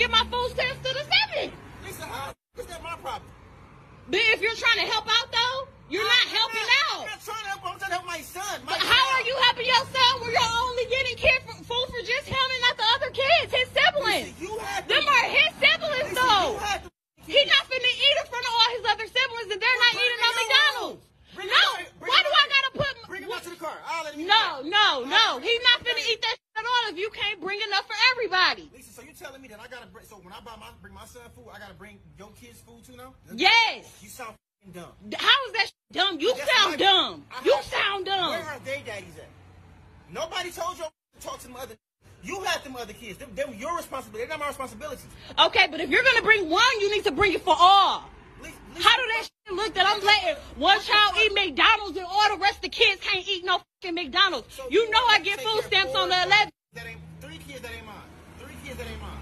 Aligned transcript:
get 0.00 0.08
my 0.10 0.24
food 0.32 0.48
stamps 0.56 0.80
to 0.80 0.90
the 0.96 1.04
seven. 1.04 1.52
Lisa, 1.84 2.04
uh, 2.08 2.32
how 2.32 2.32
is 2.56 2.64
that 2.72 2.80
my 2.82 2.96
problem? 3.04 3.28
But 4.08 4.24
if 4.32 4.40
you're 4.40 4.56
trying 4.56 4.80
to 4.80 4.88
help 4.88 5.04
out 5.04 5.28
though, 5.28 5.68
you're 5.92 6.08
not 6.08 6.26
helping 6.32 6.64
I'm 6.64 7.04
out. 7.04 7.04
not 7.12 7.20
trying 7.20 7.44
to 7.44 7.50
help. 7.52 7.60
I'm 7.68 7.76
trying 7.76 7.92
to 7.92 7.96
help 8.00 8.08
my 8.08 8.22
son. 8.24 8.56
My 8.64 8.72
But 8.72 8.80
how 8.80 9.04
are 9.12 9.24
you 9.28 9.36
helping 9.44 9.68
your 9.68 9.84
son 9.92 10.12
when 10.24 10.32
you're 10.32 10.54
only 10.64 10.86
getting 10.88 11.16
care 11.20 11.36
for, 11.44 11.52
food 11.68 11.86
for 11.92 12.00
just 12.00 12.26
him 12.32 12.40
and 12.40 12.62
not 12.64 12.76
the 12.80 12.88
other 12.96 13.10
kids, 13.12 13.52
his 13.52 13.68
siblings? 13.76 14.32
Lisa, 14.40 14.40
you 14.40 14.52
had 14.64 14.88
Them 14.88 15.04
to- 15.04 15.12
are 15.12 15.28
his 15.28 15.50
siblings 15.60 16.10
though. 16.16 16.56
To. 16.56 16.88
Not 17.30 17.64
finna 17.70 17.92
eat 17.92 18.16
in 18.24 18.26
front 18.26 18.44
of 18.48 18.52
all 18.56 18.68
his 18.74 18.84
other 18.88 19.06
siblings 19.06 19.48
and 19.52 19.60
they're 19.60 19.80
not 19.84 19.92
eating 20.00 20.20
out. 20.24 20.34
McDonald's. 20.40 21.02
Bring 21.36 21.46
No, 21.46 21.66
why 22.00 22.18
do. 22.24 22.30
I 22.40 22.44
gotta 22.48 22.72
put? 22.74 22.92
Bring 23.06 23.22
him 23.22 23.32
out 23.32 23.42
to 23.44 23.50
the 23.50 23.56
car. 23.60 23.76
I'll 23.86 24.04
let 24.04 24.14
him 24.14 24.26
No, 24.26 24.62
no, 24.64 25.04
no. 25.04 25.38
He's 25.38 25.60
not 25.62 25.84
finna 25.84 26.02
eat 26.10 26.20
that 26.24 26.36
all 26.64 26.92
if 26.92 26.98
you 26.98 27.10
can't 27.10 27.40
bring 27.40 27.58
enough 27.66 27.86
for 27.86 27.94
everybody. 28.12 28.70
Lisa, 28.74 28.92
so 28.92 29.02
you're 29.02 29.12
telling 29.14 29.40
me 29.42 29.48
that 29.48 29.60
I 29.60 29.68
gotta 29.68 29.86
bring? 29.86 30.04
So 30.06 30.16
when 30.16 30.32
I 30.32 30.40
buy 30.40 30.56
my 30.58 30.68
bring 30.82 30.94
my 30.94 31.04
son 31.06 31.22
food, 31.34 31.46
I 31.54 31.58
gotta 31.58 31.74
bring 31.74 31.98
your 32.18 32.30
kids 32.40 32.60
food 32.60 32.84
too 32.84 32.96
now? 32.96 33.14
Yes. 33.34 33.86
You 34.02 34.08
sound 34.08 34.34
dumb. 34.72 34.92
How 35.16 35.46
is 35.46 35.52
that 35.52 35.70
dumb? 35.92 36.20
You 36.20 36.34
That's 36.36 36.50
sound 36.56 36.70
my- 36.72 36.76
dumb. 36.76 37.26
I 37.30 37.44
You 37.44 37.54
have- 37.56 37.64
sound 37.64 38.06
dumb. 38.06 38.30
Where 38.30 38.42
are 38.44 38.58
they 38.64 38.82
daddies 38.86 39.16
at? 39.18 39.28
Nobody 40.12 40.50
told 40.50 40.78
you 40.78 40.84
to 40.84 41.26
talk 41.26 41.38
to 41.40 41.46
them 41.46 41.56
other. 41.56 41.76
You 42.22 42.40
had 42.42 42.62
them 42.64 42.76
other 42.76 42.92
kids. 42.92 43.18
Them, 43.18 43.34
them 43.34 43.54
your 43.58 43.76
responsibility. 43.76 44.26
They're 44.28 44.36
not 44.36 44.40
my 44.40 44.48
responsibility. 44.48 45.02
Okay, 45.38 45.68
but 45.70 45.80
if 45.80 45.88
you're 45.88 46.02
gonna 46.02 46.22
bring 46.22 46.50
one, 46.50 46.80
you 46.80 46.90
need 46.94 47.04
to 47.04 47.12
bring 47.12 47.32
it 47.32 47.42
for 47.42 47.54
all. 47.58 48.04
Lisa, 48.42 48.54
Lisa, 48.74 48.88
How 48.88 48.96
do 48.96 49.02
that 49.06 49.28
look 49.52 49.74
that 49.74 49.86
I'm 49.86 50.04
letting 50.04 50.36
one 50.56 50.80
child 50.80 51.14
eat 51.22 51.32
McDonald's 51.34 51.96
and 51.96 52.06
all 52.06 52.28
the 52.36 52.40
rest 52.40 52.56
of 52.56 52.62
the 52.62 52.68
kids 52.68 53.00
can't 53.02 53.26
eat 53.26 53.44
no 53.44 53.60
McDonald's? 53.88 54.54
so 54.54 54.64
You 54.70 54.88
know 54.90 55.00
I 55.08 55.20
get 55.20 55.40
food 55.40 55.64
stamps 55.64 55.94
on 55.94 56.10
the 56.10 56.14
11th. 56.14 56.50
That 56.74 56.86
ain't 56.86 57.00
three 57.20 57.38
kids 57.38 57.60
that 57.62 57.70
ain't 57.72 57.86
mine. 57.86 57.96
Three 58.38 58.54
kids 58.62 58.76
that 58.76 58.86
ain't 58.86 59.00
mine. 59.00 59.18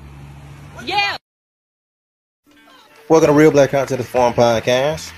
What 0.74 0.84
Yeah. 0.84 1.16
Welcome 3.08 3.28
to 3.28 3.32
Real 3.34 3.52
Black 3.52 3.70
Conscious 3.70 3.96
The 3.96 4.02
Forum 4.02 4.34
Podcast. 4.34 5.12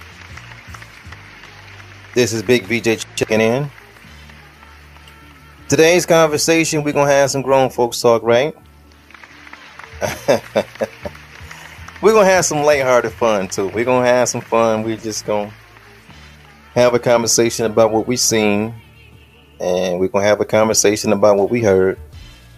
This 2.15 2.35
is 2.35 2.43
Big 2.43 2.65
VJ 2.65 3.07
checking 3.17 3.41
in. 3.41 3.71
Today's 5.71 6.05
conversation, 6.05 6.83
we're 6.83 6.93
gonna 6.93 7.11
have 7.11 7.31
some 7.31 7.41
grown 7.41 7.71
folks 7.71 7.99
talk, 7.99 8.23
right? 8.23 8.55
we're 12.03 12.13
gonna 12.13 12.27
have 12.27 12.45
some 12.45 12.63
lighthearted 12.63 13.13
fun 13.13 13.49
too. 13.49 13.69
We're 13.69 13.87
gonna 13.87 14.07
have 14.07 14.29
some 14.29 14.43
fun. 14.43 14.83
We're 14.83 14.99
just 14.99 15.25
gonna 15.25 15.51
have 16.75 16.93
a 16.93 16.99
conversation 16.99 17.65
about 17.65 17.91
what 17.91 18.07
we've 18.07 18.21
seen, 18.21 18.75
and 19.61 20.01
we're 20.01 20.09
gonna 20.09 20.25
have 20.25 20.41
a 20.41 20.45
conversation 20.45 21.13
about 21.13 21.37
what 21.37 21.51
we 21.51 21.63
heard. 21.63 21.99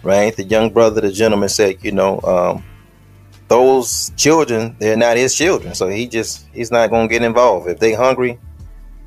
Right? 0.01 0.35
The 0.35 0.43
young 0.43 0.71
brother, 0.71 0.99
the 1.01 1.11
gentleman 1.11 1.49
said, 1.49 1.77
you 1.81 1.91
know, 1.91 2.19
um, 2.21 2.63
those 3.47 4.11
children, 4.17 4.75
they're 4.79 4.97
not 4.97 5.17
his 5.17 5.35
children. 5.35 5.75
So 5.75 5.87
he 5.87 6.07
just 6.07 6.47
he's 6.53 6.71
not 6.71 6.89
gonna 6.89 7.07
get 7.07 7.21
involved. 7.21 7.69
If 7.69 7.79
they 7.79 7.93
hungry, 7.93 8.39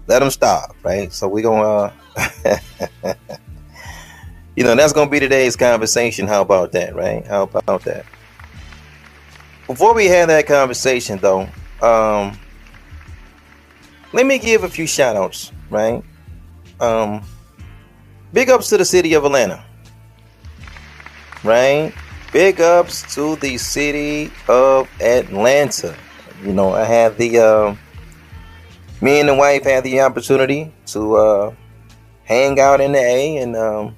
let 0.07 0.21
them 0.21 0.31
stop, 0.31 0.77
right? 0.83 1.13
So 1.13 1.29
we're 1.29 1.43
gonna 1.43 1.93
uh, 2.17 2.57
you 4.57 4.65
know, 4.65 4.75
that's 4.75 4.93
gonna 4.93 5.11
be 5.11 5.21
today's 5.21 5.57
conversation. 5.57 6.27
How 6.27 6.43
about 6.43 6.73
that, 6.73 6.95
right? 6.95 7.27
How 7.27 7.43
about 7.43 7.83
that? 7.85 8.07
Before 9.67 9.95
we 9.95 10.07
have 10.07 10.29
that 10.29 10.47
conversation 10.47 11.19
though, 11.19 11.49
um 11.83 12.39
let 14.13 14.25
me 14.25 14.39
give 14.39 14.65
a 14.65 14.69
few 14.69 14.87
shout 14.87 15.17
outs, 15.17 15.53
right? 15.71 16.03
Um 16.81 17.23
big 18.37 18.51
ups 18.51 18.69
to 18.69 18.77
the 18.77 18.85
city 18.85 19.15
of 19.15 19.25
Atlanta. 19.25 19.65
Right? 21.43 21.95
Big 22.35 22.61
ups 22.61 23.15
to 23.15 23.37
the 23.37 23.57
city 23.57 24.31
of 24.47 24.91
Atlanta. 25.01 25.97
You 26.45 26.53
know, 26.53 26.75
I 26.75 26.85
had 26.85 27.17
the 27.17 27.39
uh, 27.39 27.75
me 29.01 29.21
and 29.21 29.31
the 29.31 29.35
wife 29.35 29.65
had 29.65 29.85
the 29.85 30.03
opportunity 30.03 30.71
to 30.93 31.17
uh, 31.17 31.55
hang 32.25 32.61
out 32.61 32.83
in 32.83 32.93
the 32.93 32.99
A, 32.99 33.39
and 33.39 33.57
um, 33.57 33.97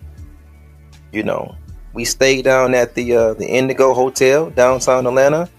you 1.10 1.24
know, 1.24 1.56
we 1.92 2.04
stayed 2.04 2.44
down 2.44 2.74
at 2.74 2.94
the 2.94 3.16
uh, 3.16 3.34
the 3.34 3.46
Indigo 3.46 3.92
Hotel 3.92 4.50
downtown 4.50 5.04
Atlanta, 5.08 5.50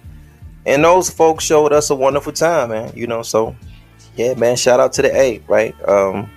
and 0.66 0.86
those 0.86 1.10
folks 1.10 1.44
showed 1.44 1.74
us 1.74 1.90
a 1.90 1.96
wonderful 1.96 2.32
time, 2.32 2.70
man. 2.70 2.94
You 2.96 3.08
know, 3.08 3.24
so 3.24 3.58
yeah, 4.16 4.36
man, 4.36 4.56
shout 4.56 4.80
out 4.80 4.94
to 4.94 5.02
the 5.02 5.14
A, 5.14 5.44
right? 5.50 5.76
Um, 5.86 6.30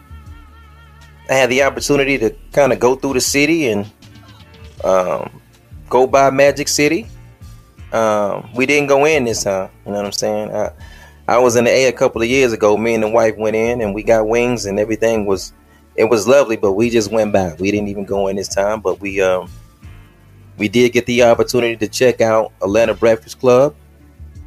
I 1.32 1.34
had 1.34 1.48
the 1.48 1.62
opportunity 1.62 2.18
to 2.18 2.36
kind 2.52 2.74
of 2.74 2.78
go 2.78 2.94
through 2.94 3.14
the 3.14 3.20
city 3.22 3.68
and 3.68 3.90
um, 4.84 5.40
go 5.88 6.06
by 6.06 6.28
Magic 6.28 6.68
City. 6.68 7.06
Um, 7.90 8.50
we 8.54 8.66
didn't 8.66 8.88
go 8.88 9.06
in 9.06 9.24
this 9.24 9.44
time. 9.44 9.70
You 9.86 9.92
know 9.92 9.96
what 9.96 10.06
I'm 10.06 10.12
saying? 10.12 10.54
I, 10.54 10.72
I 11.26 11.38
was 11.38 11.56
in 11.56 11.64
the 11.64 11.70
A 11.70 11.86
a 11.86 11.92
couple 11.92 12.20
of 12.20 12.28
years 12.28 12.52
ago. 12.52 12.76
Me 12.76 12.92
and 12.92 13.02
the 13.02 13.08
wife 13.08 13.38
went 13.38 13.56
in 13.56 13.80
and 13.80 13.94
we 13.94 14.02
got 14.02 14.28
wings 14.28 14.66
and 14.66 14.78
everything 14.78 15.24
was 15.24 15.54
it 15.96 16.04
was 16.04 16.28
lovely, 16.28 16.56
but 16.56 16.72
we 16.72 16.90
just 16.90 17.10
went 17.10 17.32
back. 17.32 17.58
We 17.58 17.70
didn't 17.70 17.88
even 17.88 18.04
go 18.04 18.28
in 18.28 18.36
this 18.36 18.48
time, 18.48 18.82
but 18.82 19.00
we 19.00 19.22
um 19.22 19.50
we 20.58 20.68
did 20.68 20.92
get 20.92 21.06
the 21.06 21.22
opportunity 21.22 21.76
to 21.78 21.88
check 21.88 22.20
out 22.20 22.52
Atlanta 22.60 22.92
Breakfast 22.92 23.40
Club. 23.40 23.74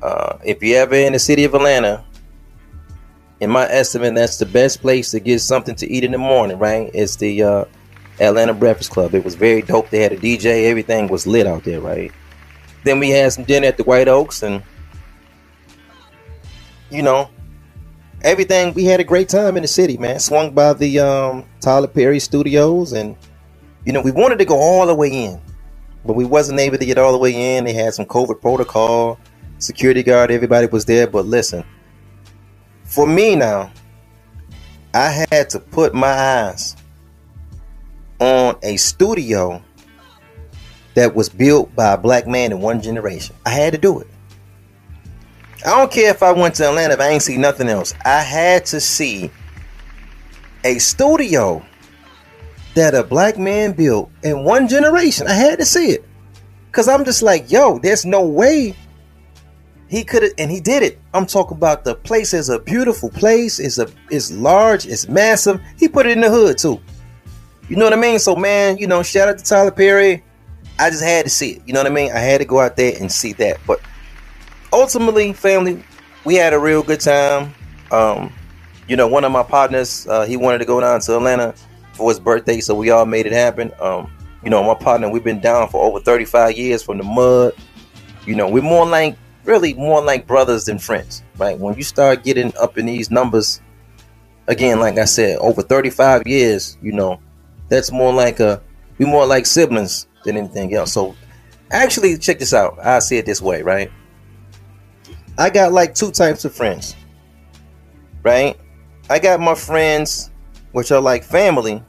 Uh, 0.04 0.38
if 0.46 0.62
you're 0.62 0.82
ever 0.82 0.94
in 0.94 1.14
the 1.14 1.20
city 1.20 1.46
of 1.46 1.56
Atlanta, 1.56 2.06
in 3.40 3.50
my 3.50 3.64
estimate, 3.70 4.16
that's 4.16 4.38
the 4.38 4.46
best 4.46 4.82
place 4.82 5.12
to 5.12 5.20
get 5.20 5.40
something 5.40 5.76
to 5.76 5.92
eat 5.92 6.04
in 6.04 6.12
the 6.12 6.18
morning. 6.18 6.58
Right? 6.58 6.90
It's 6.94 7.16
the 7.16 7.44
uh, 7.44 7.66
Atlanta 8.20 8.54
Breakfast 8.54 8.92
Club. 8.92 9.14
It 9.14 9.24
was 9.24 9.36
very 9.36 9.62
dope. 9.62 9.90
They 9.90 10.02
had 10.02 10.14
a 10.14 10.18
DJ. 10.18 10.66
Everything 10.66 11.08
was 11.08 11.28
lit 11.28 11.48
out 11.48 11.64
there, 11.64 11.82
right? 11.82 12.12
Then 12.84 13.00
we 13.00 13.10
had 13.10 13.34
some 13.34 13.44
dinner 13.44 13.68
at 13.68 13.78
the 13.78 13.84
White 13.84 14.08
Oaks, 14.08 14.44
and 14.44 14.62
you 16.90 17.02
know, 17.02 17.30
everything. 18.22 18.74
We 18.74 18.86
had 18.86 19.00
a 19.00 19.04
great 19.04 19.28
time 19.28 19.58
in 19.58 19.64
the 19.64 19.68
city, 19.68 19.98
man. 19.98 20.20
Swung 20.20 20.54
by 20.54 20.74
the 20.74 21.00
um, 21.00 21.46
Tyler 21.60 21.88
Perry 21.88 22.20
Studios, 22.20 22.94
and 22.94 23.16
you 23.86 23.92
know, 23.92 24.02
we 24.02 24.12
wanted 24.12 24.40
to 24.40 24.46
go 24.46 24.56
all 24.56 24.88
the 24.88 24.96
way 24.96 25.10
in, 25.10 25.42
but 26.06 26.14
we 26.14 26.26
wasn't 26.26 26.60
able 26.60 26.78
to 26.78 26.86
get 26.86 26.98
all 26.98 27.12
the 27.12 27.18
way 27.18 27.58
in. 27.58 27.66
They 27.66 27.74
had 27.74 27.94
some 27.94 28.06
COVID 28.06 28.40
protocol, 28.40 29.20
security 29.58 30.04
guard, 30.04 30.32
everybody 30.32 30.68
was 30.68 30.86
there. 30.86 31.08
But 31.08 31.26
listen, 31.26 31.66
for 32.96 33.06
me 33.06 33.36
now, 33.36 33.70
I 34.94 35.26
had 35.30 35.50
to 35.50 35.60
put 35.60 35.94
my 35.94 36.08
eyes 36.08 36.78
on 38.22 38.58
a 38.64 38.78
studio 38.78 39.62
that 40.94 41.14
was 41.14 41.28
built 41.28 41.76
by 41.76 41.92
a 41.92 41.98
black 41.98 42.26
man 42.26 42.54
in 42.54 42.62
one 42.62 42.82
generation. 42.82 43.36
I 43.46 43.50
had 43.50 43.74
to 43.74 43.78
do 43.78 44.00
it. 44.00 44.08
I 45.66 45.72
don't 45.72 45.92
care 45.92 46.10
if 46.10 46.24
I 46.24 46.32
went 46.32 46.56
to 46.56 46.70
Atlanta 46.70 46.94
if 46.94 47.02
I 47.02 47.10
ain't 47.10 47.22
see 47.22 47.36
nothing 47.36 47.68
else. 47.68 47.94
I 48.06 48.22
had 48.22 48.66
to 48.68 48.80
see 48.80 49.30
a 50.64 50.78
studio 50.80 51.66
that 52.76 52.96
a 52.96 53.04
black 53.04 53.38
man 53.38 53.74
built 53.74 54.10
in 54.24 54.46
one 54.46 54.70
generation. 54.70 55.28
I 55.28 55.34
had 55.34 55.60
to 55.60 55.66
see 55.66 55.90
it. 55.90 56.06
Cause 56.72 56.88
I'm 56.88 57.04
just 57.04 57.22
like, 57.22 57.52
yo, 57.52 57.78
there's 57.78 58.06
no 58.06 58.26
way 58.26 58.74
he 59.88 60.04
could 60.04 60.24
have 60.24 60.32
and 60.38 60.50
he 60.52 60.60
did 60.60 60.84
it. 60.84 61.00
I'm 61.14 61.26
talking 61.26 61.58
about 61.58 61.84
the 61.84 61.96
place 61.96 62.34
is 62.34 62.50
a 62.50 62.60
beautiful 62.60 63.10
place, 63.10 63.60
it's 63.60 63.78
a 63.78 63.88
it's 64.10 64.32
large, 64.32 64.86
it's 64.86 65.08
massive. 65.08 65.62
He 65.78 65.88
put 65.88 66.06
it 66.06 66.12
in 66.12 66.22
the 66.22 66.30
hood 66.30 66.58
too. 66.58 66.82
You 67.70 67.78
know 67.78 67.86
what 67.86 67.94
I 67.94 67.98
mean? 67.98 68.20
So 68.20 68.36
man, 68.36 68.78
you 68.78 68.88
know, 68.88 69.04
shout 69.04 69.28
out 69.28 69.38
to 69.38 69.44
Tyler 69.44 69.72
Perry. 69.72 70.24
I 70.78 70.90
just 70.90 71.04
had 71.04 71.26
to 71.26 71.30
see 71.30 71.52
it. 71.52 71.62
You 71.66 71.74
know 71.74 71.80
what 71.82 71.92
I 71.92 71.94
mean? 71.94 72.12
I 72.12 72.20
had 72.20 72.40
to 72.40 72.46
go 72.46 72.60
out 72.60 72.76
there 72.76 72.94
and 73.00 73.12
see 73.12 73.34
that. 73.34 73.60
But 73.66 73.80
ultimately, 74.74 75.32
family, 75.34 75.84
we 76.26 76.36
had 76.36 76.54
a 76.54 76.60
real 76.60 76.84
good 76.84 77.00
time. 77.00 77.54
Um, 77.92 78.34
you 78.88 78.96
know, 78.96 79.08
one 79.08 79.24
of 79.24 79.32
my 79.32 79.44
partners, 79.44 80.06
uh, 80.08 80.26
he 80.26 80.38
wanted 80.38 80.60
to 80.60 80.66
go 80.66 80.82
down 80.82 81.00
to 81.02 81.16
Atlanta 81.16 81.56
for 81.94 82.10
his 82.10 82.20
birthday, 82.20 82.60
so 82.60 82.76
we 82.76 82.90
all 82.90 83.06
made 83.06 83.26
it 83.26 83.32
happen. 83.32 83.72
Um, 83.80 84.12
you 84.44 84.50
know, 84.50 84.64
my 84.64 84.76
partner, 84.76 85.10
we've 85.10 85.24
been 85.24 85.40
down 85.40 85.70
for 85.70 85.84
over 85.84 86.00
35 86.00 86.58
years 86.58 86.84
from 86.84 86.98
the 86.98 87.04
mud. 87.04 87.54
You 88.26 88.36
know, 88.36 88.50
we're 88.50 88.62
more 88.62 88.86
like 88.86 89.18
really 89.46 89.74
more 89.74 90.04
like 90.04 90.28
brothers 90.28 90.66
than 90.66 90.80
friends, 90.80 91.24
right? 91.38 91.58
When 91.58 91.76
you 91.76 91.84
start 91.84 92.24
getting 92.24 92.56
up 92.58 92.78
in 92.78 92.86
these 92.88 93.12
numbers, 93.12 93.62
again, 94.48 94.80
like 94.80 94.98
I 94.98 95.06
said, 95.06 95.38
over 95.40 95.62
35 95.62 96.24
years, 96.26 96.78
you 96.82 96.92
know, 96.92 97.20
that's 97.70 97.92
more 97.92 98.14
like 98.14 98.40
a 98.40 98.62
we 98.98 99.06
more 99.06 99.26
like 99.26 99.46
siblings 99.46 100.08
than 100.24 100.38
anything 100.38 100.74
else. 100.74 100.94
So 100.94 101.16
actually 101.72 102.18
check 102.18 102.40
this 102.40 102.54
out. 102.54 102.78
I 102.82 103.00
see 103.00 103.18
it 103.18 103.26
this 103.26 103.42
way, 103.42 103.62
right? 103.62 103.92
I 105.38 105.50
got 105.50 105.74
like 105.74 105.96
two 105.96 106.12
types 106.12 106.46
of 106.46 106.54
friends. 106.54 106.96
Right? 108.24 108.58
I 109.10 109.20
got 109.20 109.40
my 109.40 109.54
friends 109.54 110.32
which 110.76 110.92
are 110.92 111.00
like 111.00 111.24
family, 111.24 111.82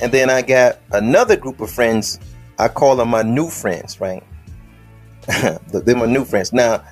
and 0.00 0.12
then 0.12 0.30
I 0.30 0.42
got 0.42 0.78
another 0.92 1.36
group 1.36 1.60
of 1.60 1.70
friends. 1.70 2.20
I 2.56 2.68
call 2.68 2.94
them 2.94 3.08
my 3.08 3.22
new 3.22 3.50
friends, 3.50 4.00
right? 4.00 4.22
They're 5.72 5.96
my 5.96 6.06
new 6.06 6.24
friends. 6.24 6.52
Now, 6.52 6.84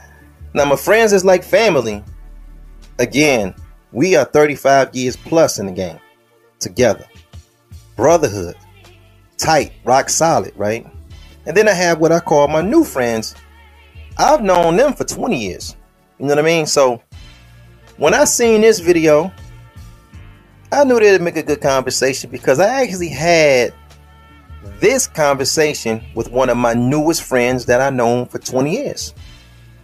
now 0.55 0.65
my 0.65 0.77
friends 0.77 1.13
is 1.13 1.25
like 1.25 1.43
family. 1.43 2.03
Again, 2.99 3.55
we 3.93 4.17
are 4.17 4.25
35 4.25 4.95
years 4.95 5.17
plus 5.17 5.59
in 5.59 5.67
the 5.67 5.73
game 5.73 5.99
together. 6.61 7.07
Brotherhood, 7.97 8.57
tight, 9.37 9.73
rock 9.85 10.09
solid, 10.09 10.53
right? 10.57 10.87
And 11.47 11.57
then 11.57 11.69
I 11.69 11.73
have 11.73 11.99
what 11.99 12.13
I 12.13 12.21
call 12.21 12.49
my 12.49 12.61
new 12.61 12.85
friends, 12.85 13.35
I've 14.19 14.43
known 14.43 14.77
them 14.77 14.93
for 14.93 15.05
20 15.05 15.41
years. 15.41 15.77
You 16.19 16.27
know 16.27 16.35
what 16.35 16.41
I 16.41 16.43
mean? 16.43 16.67
So 16.67 17.03
when 17.97 18.15
I 18.15 18.25
seen 18.25 18.61
this 18.61 18.81
video, 18.81 19.33
I 20.71 20.85
knew 20.85 21.01
they'd 21.01 21.21
make 21.21 21.37
a 21.37 21.43
good 21.43 21.61
conversation 21.61 22.31
because 22.31 22.61
I 22.61 22.83
actually 22.83 23.09
had 23.09 23.73
this 24.81 25.07
conversation 25.07 26.05
with 26.15 26.31
one 26.31 26.49
of 26.51 26.57
my 26.57 26.75
newest 26.75 27.23
friends 27.23 27.67
that 27.67 27.81
I've 27.81 27.95
known 27.95 28.27
for 28.27 28.39
20 28.39 28.71
years. 28.71 29.15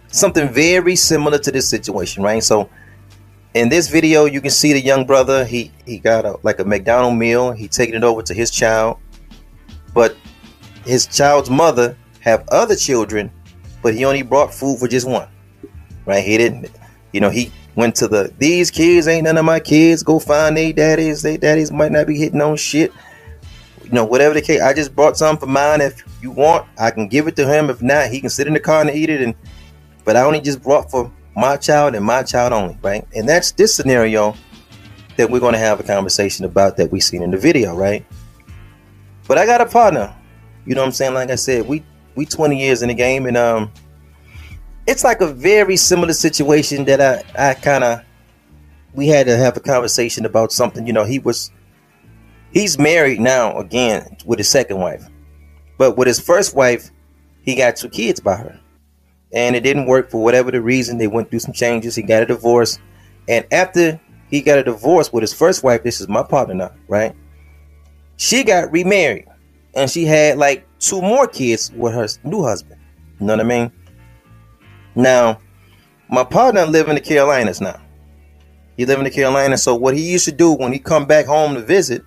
Something 0.07 0.49
very 0.49 0.95
similar 0.95 1.37
to 1.39 1.51
this 1.51 1.69
situation, 1.69 2.23
right? 2.23 2.43
So 2.43 2.69
in 3.53 3.69
this 3.69 3.89
video, 3.89 4.25
you 4.25 4.41
can 4.41 4.51
see 4.51 4.73
the 4.73 4.81
young 4.81 5.05
brother. 5.05 5.45
He 5.45 5.71
he 5.85 5.97
got 5.97 6.25
a 6.25 6.37
like 6.43 6.59
a 6.59 6.65
McDonald 6.65 7.17
meal. 7.17 7.51
He 7.51 7.67
taking 7.67 7.95
it 7.95 8.03
over 8.03 8.21
to 8.21 8.33
his 8.33 8.51
child, 8.51 8.97
but 9.93 10.15
his 10.85 11.05
child's 11.07 11.49
mother 11.49 11.97
have 12.21 12.47
other 12.49 12.75
children, 12.75 13.31
but 13.81 13.93
he 13.93 14.05
only 14.05 14.21
brought 14.21 14.53
food 14.53 14.79
for 14.79 14.87
just 14.87 15.07
one. 15.07 15.27
Right? 16.05 16.23
He 16.23 16.37
didn't. 16.37 16.69
You 17.11 17.21
know, 17.21 17.29
he 17.29 17.51
went 17.75 17.95
to 17.95 18.07
the 18.07 18.33
these 18.37 18.71
kids 18.71 19.07
ain't 19.07 19.25
none 19.25 19.37
of 19.37 19.45
my 19.45 19.59
kids. 19.59 20.03
Go 20.03 20.19
find 20.19 20.55
they 20.55 20.71
daddies. 20.71 21.21
They 21.21 21.37
daddies 21.37 21.71
might 21.71 21.91
not 21.91 22.07
be 22.07 22.17
hitting 22.17 22.41
on 22.41 22.55
shit 22.55 22.93
you 23.85 23.91
know, 23.91 24.05
whatever 24.05 24.33
the 24.33 24.41
case, 24.41 24.61
I 24.61 24.73
just 24.73 24.95
brought 24.95 25.17
some 25.17 25.37
for 25.37 25.45
mine. 25.45 25.81
If 25.81 26.03
you 26.21 26.31
want, 26.31 26.67
I 26.77 26.91
can 26.91 27.07
give 27.07 27.27
it 27.27 27.35
to 27.37 27.47
him. 27.47 27.69
If 27.69 27.81
not, 27.81 28.09
he 28.09 28.19
can 28.19 28.29
sit 28.29 28.47
in 28.47 28.53
the 28.53 28.59
car 28.59 28.81
and 28.81 28.89
eat 28.89 29.09
it. 29.09 29.21
And 29.21 29.35
but 30.03 30.15
I 30.15 30.23
only 30.23 30.41
just 30.41 30.61
brought 30.61 30.89
for 30.89 31.11
my 31.35 31.57
child 31.57 31.95
and 31.95 32.05
my 32.05 32.23
child 32.23 32.53
only, 32.53 32.77
right? 32.81 33.07
And 33.15 33.27
that's 33.27 33.51
this 33.51 33.75
scenario 33.75 34.35
that 35.17 35.29
we're 35.29 35.39
going 35.39 35.53
to 35.53 35.59
have 35.59 35.79
a 35.79 35.83
conversation 35.83 36.45
about 36.45 36.77
that 36.77 36.91
we 36.91 36.99
seen 36.99 37.21
in 37.21 37.31
the 37.31 37.37
video, 37.37 37.75
right? 37.75 38.05
But 39.27 39.37
I 39.37 39.45
got 39.45 39.61
a 39.61 39.65
partner. 39.65 40.15
You 40.65 40.75
know 40.75 40.81
what 40.81 40.87
I'm 40.87 40.93
saying? 40.93 41.13
Like 41.13 41.29
I 41.29 41.35
said, 41.35 41.67
we 41.67 41.83
we 42.15 42.25
20 42.25 42.59
years 42.59 42.81
in 42.81 42.87
the 42.87 42.93
game, 42.93 43.25
and 43.25 43.37
um, 43.37 43.71
it's 44.87 45.03
like 45.03 45.21
a 45.21 45.27
very 45.27 45.77
similar 45.77 46.13
situation 46.13 46.85
that 46.85 47.01
I 47.01 47.49
I 47.51 47.53
kind 47.53 47.83
of 47.83 48.01
we 48.93 49.07
had 49.07 49.27
to 49.27 49.35
have 49.37 49.57
a 49.57 49.59
conversation 49.59 50.25
about 50.25 50.51
something. 50.51 50.87
You 50.87 50.93
know, 50.93 51.03
he 51.03 51.19
was 51.19 51.51
He's 52.55 52.79
married 52.79 53.19
now 53.19 53.57
again 53.57 54.15
with 54.25 54.39
his 54.39 54.47
second 54.47 54.79
wife. 54.79 55.05
But 55.77 55.97
with 55.97 56.07
his 56.07 56.21
first 56.21 56.55
wife, 56.55 56.89
he 57.41 57.53
got 57.53 57.75
two 57.75 57.89
kids 57.89 58.21
by 58.21 58.37
her. 58.37 58.57
And 59.33 59.57
it 59.57 59.59
didn't 59.59 59.87
work 59.87 60.09
for 60.09 60.23
whatever 60.23 60.51
the 60.51 60.61
reason. 60.61 60.97
They 60.97 61.07
went 61.07 61.29
through 61.29 61.39
some 61.39 61.51
changes. 61.53 61.95
He 61.95 62.01
got 62.01 62.23
a 62.23 62.25
divorce. 62.25 62.79
And 63.27 63.45
after 63.51 63.99
he 64.29 64.39
got 64.39 64.57
a 64.57 64.63
divorce 64.63 65.11
with 65.11 65.21
his 65.21 65.33
first 65.33 65.63
wife, 65.63 65.83
this 65.83 65.99
is 65.99 66.07
my 66.07 66.23
partner 66.23 66.53
now, 66.53 66.71
right? 66.87 67.13
She 68.15 68.45
got 68.45 68.71
remarried. 68.71 69.27
And 69.73 69.91
she 69.91 70.05
had 70.05 70.37
like 70.37 70.65
two 70.79 71.01
more 71.01 71.27
kids 71.27 71.73
with 71.75 71.93
her 71.93 72.07
new 72.23 72.41
husband. 72.41 72.79
You 73.19 73.25
know 73.25 73.33
what 73.33 73.41
I 73.41 73.43
mean? 73.43 73.71
Now, 74.95 75.41
my 76.09 76.23
partner 76.23 76.65
live 76.65 76.87
in 76.87 76.95
the 76.95 77.01
Carolinas 77.01 77.59
now. 77.59 77.81
He 78.77 78.85
live 78.85 78.99
in 78.99 79.03
the 79.03 79.11
Carolinas. 79.11 79.61
So 79.61 79.75
what 79.75 79.93
he 79.93 80.09
used 80.09 80.23
to 80.23 80.31
do 80.31 80.53
when 80.53 80.71
he 80.71 80.79
come 80.79 81.05
back 81.05 81.25
home 81.25 81.55
to 81.55 81.61
visit, 81.61 82.01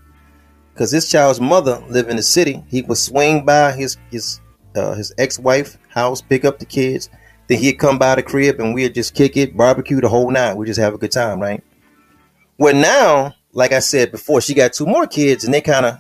because 0.79 0.93
his 0.93 1.11
child's 1.11 1.41
mother 1.41 1.83
lived 1.89 2.09
in 2.09 2.15
the 2.15 2.23
city. 2.23 2.63
He 2.69 2.83
would 2.83 2.99
swing 2.99 3.45
by 3.45 3.73
his 3.73 3.97
his 4.13 4.41
uh, 4.77 4.95
his 4.95 5.13
ex-wife 5.19 5.77
house, 5.89 6.23
pick 6.23 6.45
up 6.45 6.61
the 6.61 6.67
kids. 6.67 7.11
Then 7.49 7.59
he'd 7.59 7.81
come 7.81 7.99
by 7.99 8.15
the 8.15 8.23
crib 8.23 8.61
and 8.61 8.73
we'd 8.73 8.95
just 8.95 9.15
kick 9.15 9.37
it, 9.37 9.57
barbecue 9.57 10.01
the 10.01 10.09
whole 10.09 10.31
night. 10.31 10.57
We 10.57 10.67
just 10.67 10.79
have 10.79 10.95
a 10.95 10.99
good 10.99 11.11
time, 11.11 11.41
right? 11.41 11.65
Well, 12.59 12.75
now, 12.75 13.35
like 13.53 13.73
I 13.73 13.81
said 13.81 14.13
before, 14.13 14.41
she 14.41 14.55
got 14.55 14.73
two 14.73 14.87
more 14.87 15.07
kids 15.09 15.45
and 15.45 15.53
they 15.53 15.61
kind 15.61 15.85
of 15.85 15.99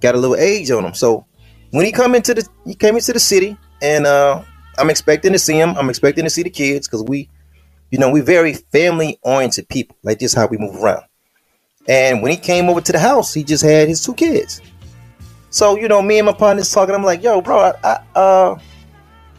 got 0.00 0.14
a 0.14 0.18
little 0.18 0.36
age 0.36 0.70
on 0.70 0.84
them. 0.84 0.94
So 0.94 1.26
when 1.72 1.84
he 1.84 1.90
come 1.90 2.14
into 2.14 2.34
the 2.34 2.48
he 2.64 2.76
came 2.76 2.94
into 2.94 3.12
the 3.12 3.18
city 3.18 3.56
and 3.82 4.06
uh, 4.06 4.44
I'm 4.78 4.90
expecting 4.90 5.32
to 5.32 5.40
see 5.40 5.54
him. 5.54 5.70
I'm 5.76 5.90
expecting 5.90 6.22
to 6.22 6.30
see 6.30 6.44
the 6.44 6.50
kids 6.50 6.86
because 6.86 7.02
we, 7.02 7.28
you 7.90 7.98
know, 7.98 8.10
we 8.10 8.20
very 8.20 8.52
family 8.52 9.18
oriented 9.22 9.68
people. 9.68 9.96
Like 10.04 10.20
this, 10.20 10.34
how 10.34 10.46
we 10.46 10.56
move 10.56 10.76
around. 10.76 11.07
And 11.88 12.22
when 12.22 12.30
he 12.30 12.36
came 12.36 12.68
over 12.68 12.82
to 12.82 12.92
the 12.92 12.98
house, 12.98 13.32
he 13.32 13.42
just 13.42 13.64
had 13.64 13.88
his 13.88 14.04
two 14.04 14.14
kids. 14.14 14.60
So 15.50 15.76
you 15.76 15.88
know, 15.88 16.02
me 16.02 16.18
and 16.18 16.26
my 16.26 16.32
partners 16.32 16.70
talking. 16.70 16.94
I'm 16.94 17.02
like, 17.02 17.22
"Yo, 17.22 17.40
bro, 17.40 17.58
I, 17.58 17.72
I 17.82 17.98
uh, 18.14 18.58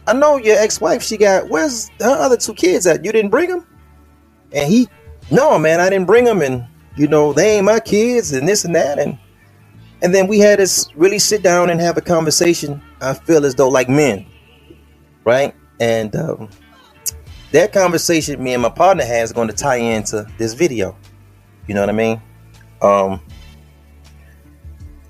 I 0.08 0.12
know 0.12 0.36
your 0.36 0.58
ex-wife. 0.58 1.02
She 1.02 1.16
got 1.16 1.48
where's 1.48 1.88
her 2.00 2.10
other 2.10 2.36
two 2.36 2.54
kids 2.54 2.86
at? 2.86 3.04
You 3.04 3.12
didn't 3.12 3.30
bring 3.30 3.48
them?" 3.48 3.66
And 4.52 4.70
he, 4.70 4.88
"No, 5.30 5.58
man, 5.58 5.78
I 5.80 5.88
didn't 5.88 6.06
bring 6.06 6.24
them. 6.24 6.42
And 6.42 6.66
you 6.96 7.06
know, 7.06 7.32
they 7.32 7.56
ain't 7.56 7.66
my 7.66 7.78
kids, 7.78 8.32
and 8.32 8.48
this 8.48 8.64
and 8.64 8.74
that." 8.74 8.98
And 8.98 9.16
and 10.02 10.12
then 10.12 10.26
we 10.26 10.40
had 10.40 10.58
to 10.58 10.86
really 10.96 11.20
sit 11.20 11.42
down 11.42 11.70
and 11.70 11.80
have 11.80 11.96
a 11.96 12.00
conversation. 12.00 12.82
I 13.00 13.14
feel 13.14 13.46
as 13.46 13.54
though 13.54 13.68
like 13.68 13.88
men, 13.88 14.26
right? 15.24 15.54
And 15.78 16.14
um, 16.16 16.48
that 17.52 17.72
conversation 17.72 18.42
me 18.42 18.54
and 18.54 18.62
my 18.62 18.68
partner 18.68 19.04
has 19.04 19.32
going 19.32 19.48
to 19.48 19.54
tie 19.54 19.76
into 19.76 20.26
this 20.38 20.54
video. 20.54 20.96
You 21.68 21.74
know 21.74 21.82
what 21.82 21.90
I 21.90 21.92
mean? 21.92 22.20
Um, 22.82 23.20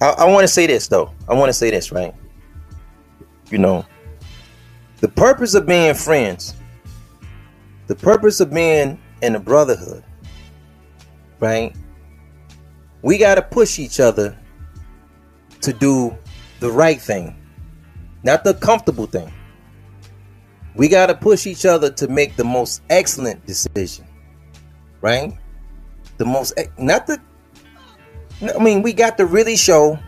I, 0.01 0.09
I 0.11 0.25
want 0.27 0.43
to 0.43 0.49
say 0.49 0.67
this 0.67 0.89
though. 0.89 1.13
I 1.29 1.35
want 1.35 1.49
to 1.49 1.53
say 1.53 1.71
this, 1.71 1.93
right? 1.93 2.15
You 3.51 3.59
know, 3.59 3.85
the 5.01 5.09
purpose 5.09 5.55
of 5.55 5.67
being 5.67 5.95
friends, 5.95 6.55
the 7.87 7.95
purpose 7.95 8.41
of 8.41 8.53
being 8.53 9.01
in 9.23 9.35
a 9.35 9.41
brotherhood, 9.41 10.05
right? 11.41 11.75
We 13.03 13.19
got 13.19 13.37
to 13.37 13.43
push 13.43 13.79
each 13.79 13.99
other 13.99 14.39
to 15.63 15.73
do 15.73 16.17
the 16.61 16.71
right 16.71 17.01
thing, 17.01 17.37
not 18.23 18.45
the 18.45 18.55
comfortable 18.55 19.07
thing. 19.07 19.33
We 20.75 20.89
got 20.89 21.07
to 21.07 21.15
push 21.15 21.47
each 21.47 21.67
other 21.67 21.91
to 21.91 22.09
make 22.09 22.37
the 22.37 22.45
most 22.45 22.83
excellent 22.91 23.45
decision, 23.47 24.07
right? 25.01 25.37
The 26.19 26.25
most, 26.25 26.53
not 26.79 27.07
the 27.07 27.21
I 28.43 28.59
mean, 28.59 28.83
we 28.83 28.93
got 28.93 29.19
to 29.19 29.27
really 29.27 29.57
show 29.57 29.99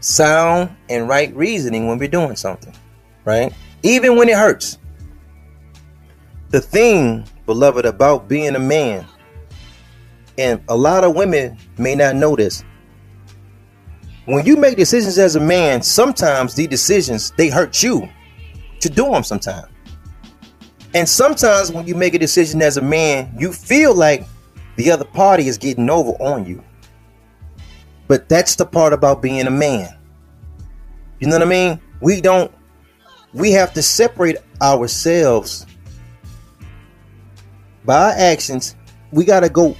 sound 0.00 0.74
and 0.88 1.08
right 1.08 1.34
reasoning 1.34 1.86
when 1.88 1.98
we're 1.98 2.08
doing 2.08 2.36
something, 2.36 2.74
right? 3.24 3.52
Even 3.82 4.16
when 4.16 4.28
it 4.28 4.36
hurts. 4.36 4.78
The 6.50 6.60
thing, 6.60 7.26
beloved, 7.46 7.86
about 7.86 8.28
being 8.28 8.54
a 8.54 8.60
man, 8.60 9.06
and 10.38 10.62
a 10.68 10.76
lot 10.76 11.02
of 11.02 11.16
women 11.16 11.56
may 11.78 11.94
not 11.94 12.14
know 12.14 12.36
this. 12.36 12.62
When 14.26 14.44
you 14.44 14.56
make 14.56 14.76
decisions 14.76 15.18
as 15.18 15.36
a 15.36 15.40
man, 15.40 15.82
sometimes 15.82 16.54
these 16.54 16.68
decisions 16.68 17.32
they 17.36 17.48
hurt 17.48 17.82
you 17.82 18.08
to 18.80 18.88
do 18.88 19.10
them 19.10 19.22
sometimes. 19.22 19.68
And 20.94 21.08
sometimes 21.08 21.70
when 21.70 21.86
you 21.86 21.94
make 21.94 22.14
a 22.14 22.18
decision 22.18 22.62
as 22.62 22.76
a 22.76 22.82
man, 22.82 23.34
you 23.38 23.52
feel 23.52 23.94
like 23.94 24.26
the 24.76 24.90
other 24.90 25.04
party 25.04 25.48
is 25.48 25.58
getting 25.58 25.88
over 25.90 26.12
on 26.12 26.44
you. 26.46 26.62
But 28.08 28.28
that's 28.28 28.56
the 28.56 28.66
part 28.66 28.92
about 28.92 29.22
being 29.22 29.46
a 29.46 29.50
man. 29.50 29.96
You 31.18 31.28
know 31.28 31.36
what 31.36 31.46
I 31.46 31.50
mean? 31.50 31.80
We 32.00 32.20
don't, 32.20 32.52
we 33.32 33.52
have 33.52 33.72
to 33.74 33.82
separate 33.82 34.36
ourselves 34.60 35.66
by 37.84 38.10
our 38.10 38.18
actions. 38.18 38.76
We 39.12 39.24
got 39.24 39.40
to 39.40 39.48
go 39.48 39.76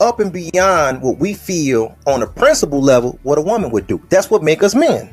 up 0.00 0.20
and 0.20 0.32
beyond 0.32 1.02
what 1.02 1.18
we 1.18 1.34
feel 1.34 1.96
on 2.06 2.22
a 2.22 2.26
principle 2.26 2.80
level, 2.80 3.18
what 3.22 3.38
a 3.38 3.42
woman 3.42 3.70
would 3.70 3.86
do. 3.86 4.00
That's 4.08 4.30
what 4.30 4.42
make 4.42 4.62
us 4.62 4.74
men. 4.74 5.12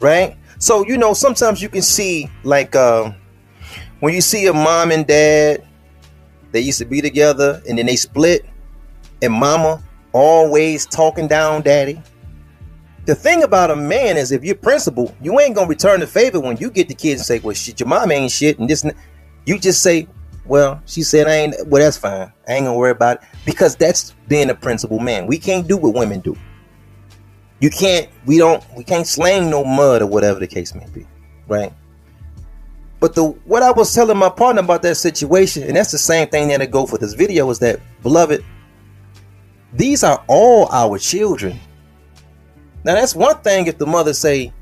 Right? 0.00 0.36
So, 0.58 0.86
you 0.86 0.98
know, 0.98 1.14
sometimes 1.14 1.62
you 1.62 1.68
can 1.68 1.82
see 1.82 2.30
like 2.44 2.76
uh, 2.76 3.12
when 4.00 4.14
you 4.14 4.20
see 4.20 4.46
a 4.46 4.52
mom 4.52 4.90
and 4.90 5.06
dad, 5.06 5.66
they 6.52 6.60
used 6.60 6.78
to 6.78 6.84
be 6.84 7.00
together 7.00 7.62
and 7.68 7.78
then 7.78 7.86
they 7.86 7.96
split, 7.96 8.44
and 9.22 9.32
mama 9.32 9.82
always 10.16 10.86
talking 10.86 11.28
down 11.28 11.62
daddy. 11.62 12.00
The 13.04 13.14
thing 13.14 13.44
about 13.44 13.70
a 13.70 13.76
man 13.76 14.16
is 14.16 14.32
if 14.32 14.42
you're 14.42 14.56
principled, 14.56 15.14
you 15.22 15.38
ain't 15.38 15.54
gonna 15.54 15.68
return 15.68 16.00
the 16.00 16.06
favor 16.06 16.40
when 16.40 16.56
you 16.56 16.70
get 16.70 16.88
the 16.88 16.94
kids 16.94 17.20
and 17.20 17.26
say, 17.26 17.38
Well 17.38 17.54
shit, 17.54 17.78
your 17.78 17.88
mom 17.88 18.10
ain't 18.10 18.32
shit, 18.32 18.58
and 18.58 18.68
this 18.68 18.84
you 19.44 19.58
just 19.58 19.82
say, 19.82 20.08
Well, 20.44 20.82
she 20.86 21.02
said 21.02 21.28
I 21.28 21.34
ain't 21.34 21.68
well, 21.68 21.82
that's 21.82 21.96
fine. 21.96 22.32
I 22.48 22.52
ain't 22.54 22.64
gonna 22.64 22.76
worry 22.76 22.90
about 22.90 23.22
it. 23.22 23.28
Because 23.44 23.76
that's 23.76 24.12
being 24.26 24.50
a 24.50 24.54
principled 24.54 25.02
man. 25.02 25.26
We 25.26 25.38
can't 25.38 25.68
do 25.68 25.76
what 25.76 25.94
women 25.94 26.20
do. 26.20 26.36
You 27.60 27.70
can't, 27.70 28.08
we 28.26 28.38
don't, 28.38 28.62
we 28.76 28.84
can't 28.84 29.06
slang 29.06 29.48
no 29.48 29.64
mud 29.64 30.02
or 30.02 30.06
whatever 30.06 30.40
the 30.40 30.46
case 30.46 30.74
may 30.74 30.86
be. 30.92 31.06
Right? 31.46 31.72
But 32.98 33.14
the 33.14 33.24
what 33.24 33.62
I 33.62 33.70
was 33.70 33.94
telling 33.94 34.16
my 34.16 34.30
partner 34.30 34.62
about 34.62 34.82
that 34.82 34.96
situation, 34.96 35.62
and 35.62 35.76
that's 35.76 35.92
the 35.92 35.98
same 35.98 36.28
thing 36.28 36.48
that 36.48 36.62
I 36.62 36.66
go 36.66 36.86
for 36.86 36.98
this 36.98 37.12
video, 37.12 37.48
is 37.50 37.58
that 37.60 37.80
beloved, 38.02 38.44
these 39.72 40.04
are 40.04 40.24
all 40.28 40.68
our 40.72 40.98
children. 40.98 41.58
Now 42.84 42.94
that's 42.94 43.14
one 43.14 43.38
thing 43.38 43.66
if 43.66 43.78
the 43.78 43.86
mother 43.86 44.14
say, 44.14 44.52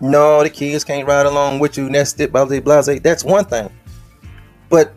no, 0.00 0.42
the 0.42 0.50
kids 0.50 0.84
can't 0.84 1.06
ride 1.06 1.26
along 1.26 1.58
with 1.58 1.78
you, 1.78 1.88
that's 1.88 2.18
it, 2.20 2.32
blah, 2.32 2.44
blah, 2.44 2.82
that's 2.82 3.24
one 3.24 3.44
thing. 3.44 3.70
But 4.68 4.92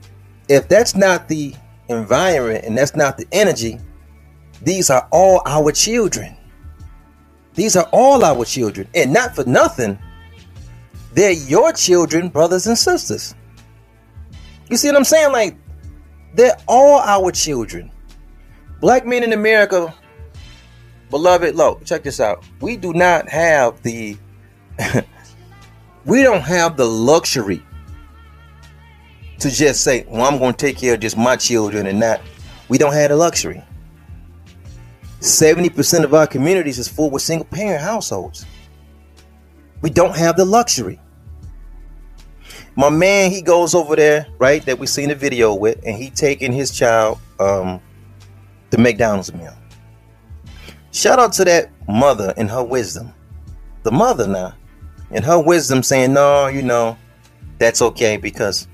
if 0.48 0.68
that's 0.68 0.96
not 0.96 1.28
the 1.28 1.54
environment 1.88 2.66
and 2.66 2.78
that's 2.78 2.96
not 2.96 3.18
the 3.18 3.28
energy, 3.32 3.80
these 4.62 4.90
are 4.90 5.08
all 5.12 5.42
our 5.46 5.72
children. 5.72 6.36
These 7.54 7.76
are 7.76 7.88
all 7.92 8.24
our 8.24 8.46
children. 8.46 8.88
And 8.94 9.14
not 9.14 9.36
for 9.36 9.46
nothing, 9.46 9.98
they're 11.14 11.32
your 11.32 11.72
children, 11.74 12.30
brothers 12.30 12.68
and 12.68 12.78
sisters. 12.78 13.36
You 14.70 14.78
see 14.78 14.88
what 14.88 14.98
I'm 14.98 15.04
saying? 15.04 15.32
Like, 15.32 15.58
they're 16.34 16.58
all 16.68 17.00
our 17.00 17.32
children. 17.32 17.92
Black 18.80 19.06
men 19.06 19.24
in 19.24 19.34
America, 19.34 19.94
beloved, 21.10 21.56
look, 21.56 21.84
check 21.84 22.04
this 22.04 22.20
out. 22.20 22.44
We 22.62 22.78
do 22.78 22.94
not 22.94 23.28
have 23.28 23.82
the, 23.82 24.18
we 26.06 26.24
don't 26.24 26.42
have 26.42 26.78
the 26.78 26.86
luxury 26.86 27.62
to 29.40 29.50
just 29.50 29.84
say, 29.84 30.06
well, 30.08 30.22
I'm 30.22 30.40
going 30.40 30.54
to 30.54 30.58
take 30.58 30.78
care 30.78 30.94
of 30.94 31.02
just 31.02 31.18
my 31.18 31.36
children 31.36 31.88
and 31.88 32.00
not. 32.00 32.22
We 32.70 32.78
don't 32.78 32.94
have 32.94 33.10
the 33.10 33.18
luxury. 33.18 33.64
70% 35.20 36.06
of 36.06 36.14
our 36.14 36.28
communities 36.28 36.80
is 36.80 36.88
full 36.88 37.10
with 37.10 37.22
single 37.22 37.46
parent 37.46 37.82
households. 37.82 38.46
We 39.82 39.90
don't 39.90 40.16
have 40.16 40.38
the 40.38 40.46
luxury. 40.46 41.00
My 42.78 42.90
man, 42.90 43.32
he 43.32 43.42
goes 43.42 43.76
over 43.76 43.98
there, 43.98 44.28
right, 44.38 44.66
that 44.66 44.80
we 44.80 44.88
seen 44.88 45.10
the 45.10 45.16
video 45.16 45.54
with, 45.54 45.82
and 45.86 45.98
he 45.98 46.10
taking 46.10 46.54
his 46.54 46.72
child 46.72 47.20
um 47.40 47.82
the 48.70 48.78
McDonald's 48.78 49.34
meal. 49.34 49.56
Shout 50.92 51.20
out 51.20 51.34
to 51.34 51.46
that 51.46 51.70
mother 51.88 52.34
and 52.38 52.50
her 52.50 52.64
wisdom. 52.64 53.14
The 53.84 53.92
mother 53.92 54.28
now, 54.28 54.56
and 55.12 55.24
her 55.24 55.40
wisdom 55.40 55.84
saying, 55.84 56.14
no, 56.14 56.48
you 56.48 56.62
know, 56.62 56.98
that's 57.58 57.82
okay 57.82 58.18
because 58.18 58.68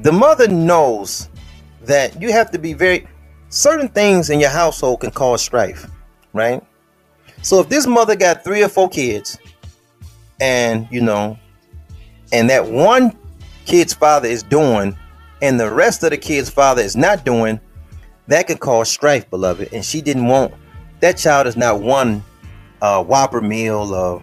the 0.00 0.12
mother 0.12 0.48
knows 0.48 1.28
that 1.82 2.20
you 2.20 2.32
have 2.32 2.50
to 2.50 2.58
be 2.58 2.72
very 2.72 3.06
certain 3.48 3.88
things 3.88 4.30
in 4.30 4.40
your 4.40 4.50
household 4.50 5.00
can 5.00 5.10
cause 5.10 5.42
strife, 5.42 5.88
right? 6.32 6.62
So 7.42 7.60
if 7.60 7.68
this 7.68 7.86
mother 7.86 8.16
got 8.16 8.42
three 8.42 8.62
or 8.62 8.68
four 8.68 8.88
kids, 8.88 9.38
and 10.40 10.88
you 10.90 11.00
know, 11.00 11.38
and 12.32 12.50
that 12.50 12.66
one 12.66 13.16
kid's 13.66 13.94
father 13.94 14.28
is 14.28 14.42
doing, 14.42 14.96
and 15.42 15.58
the 15.58 15.72
rest 15.72 16.02
of 16.02 16.10
the 16.10 16.18
kid's 16.18 16.50
father 16.50 16.82
is 16.82 16.96
not 16.96 17.24
doing, 17.24 17.60
that 18.28 18.46
could 18.46 18.60
cause 18.60 18.90
strife, 18.90 19.28
beloved. 19.30 19.72
And 19.72 19.84
she 19.84 20.00
didn't 20.00 20.26
want 20.26 20.54
that 21.00 21.18
child 21.18 21.46
is 21.46 21.56
not 21.56 21.80
one 21.80 22.24
uh, 22.80 23.04
Whopper 23.04 23.40
meal 23.40 23.94
or 23.94 24.22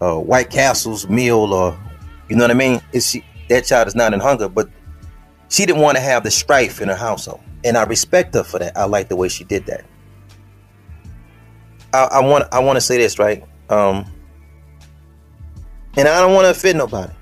uh, 0.00 0.20
White 0.20 0.50
Castle's 0.50 1.08
meal 1.08 1.52
or 1.54 1.78
you 2.28 2.36
know 2.36 2.44
what 2.44 2.50
I 2.50 2.54
mean. 2.54 2.80
Is 2.92 3.10
she 3.10 3.24
that 3.48 3.64
child 3.64 3.88
is 3.88 3.94
not 3.94 4.14
in 4.14 4.20
hunger, 4.20 4.48
but 4.48 4.68
she 5.48 5.66
didn't 5.66 5.82
want 5.82 5.96
to 5.96 6.00
have 6.00 6.22
the 6.22 6.30
strife 6.30 6.80
in 6.80 6.88
her 6.88 6.96
household, 6.96 7.40
and 7.64 7.76
I 7.76 7.84
respect 7.84 8.34
her 8.34 8.44
for 8.44 8.58
that. 8.60 8.76
I 8.76 8.84
like 8.84 9.08
the 9.08 9.16
way 9.16 9.28
she 9.28 9.44
did 9.44 9.66
that. 9.66 9.84
I, 11.92 12.04
I 12.04 12.20
want 12.20 12.44
I 12.52 12.60
want 12.60 12.76
to 12.76 12.80
say 12.80 12.98
this 12.98 13.18
right, 13.18 13.44
um, 13.68 14.04
and 15.96 16.08
I 16.08 16.20
don't 16.20 16.34
want 16.34 16.46
to 16.46 16.50
offend 16.50 16.78
nobody. 16.78 17.12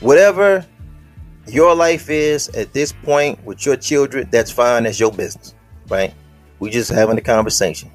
Whatever 0.00 0.64
your 1.52 1.74
life 1.74 2.10
is 2.10 2.48
at 2.50 2.72
this 2.72 2.92
point 2.92 3.42
with 3.44 3.64
your 3.64 3.76
children, 3.76 4.28
that's 4.30 4.50
fine. 4.50 4.84
That's 4.84 4.98
your 5.00 5.12
business, 5.12 5.54
right? 5.88 6.14
We're 6.58 6.72
just 6.72 6.90
having 6.90 7.18
a 7.18 7.20
conversation. 7.20 7.90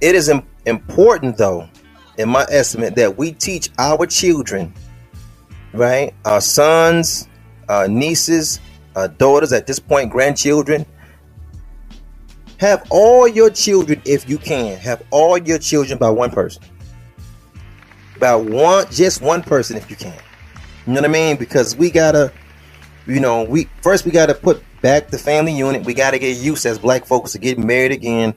It 0.00 0.14
is 0.14 0.28
Im- 0.28 0.46
important, 0.66 1.36
though, 1.36 1.68
in 2.16 2.28
my 2.28 2.46
estimate, 2.50 2.94
that 2.96 3.16
we 3.18 3.32
teach 3.32 3.70
our 3.78 4.06
children, 4.06 4.72
right, 5.72 6.14
our 6.24 6.40
sons, 6.40 7.28
our 7.68 7.88
nieces, 7.88 8.60
our 8.94 9.08
daughters, 9.08 9.52
at 9.52 9.66
this 9.66 9.78
point, 9.78 10.10
grandchildren, 10.10 10.86
have 12.58 12.86
all 12.90 13.26
your 13.26 13.50
children, 13.50 14.00
if 14.04 14.28
you 14.28 14.38
can, 14.38 14.76
have 14.78 15.02
all 15.10 15.38
your 15.38 15.58
children 15.58 15.98
by 15.98 16.10
one 16.10 16.30
person. 16.30 16.62
By 18.18 18.34
one, 18.34 18.86
just 18.90 19.22
one 19.22 19.42
person, 19.42 19.76
if 19.76 19.88
you 19.90 19.96
can. 19.96 20.18
You 20.88 20.94
know 20.94 21.02
what 21.02 21.10
I 21.10 21.12
mean? 21.12 21.36
Because 21.36 21.76
we 21.76 21.90
gotta, 21.90 22.32
you 23.06 23.20
know, 23.20 23.42
we 23.42 23.68
first 23.82 24.06
we 24.06 24.10
gotta 24.10 24.32
put 24.32 24.62
back 24.80 25.08
the 25.08 25.18
family 25.18 25.52
unit. 25.52 25.84
We 25.84 25.92
gotta 25.92 26.18
get 26.18 26.38
used 26.38 26.64
as 26.64 26.78
black 26.78 27.04
folks 27.04 27.32
to 27.32 27.38
getting 27.38 27.66
married 27.66 27.92
again. 27.92 28.32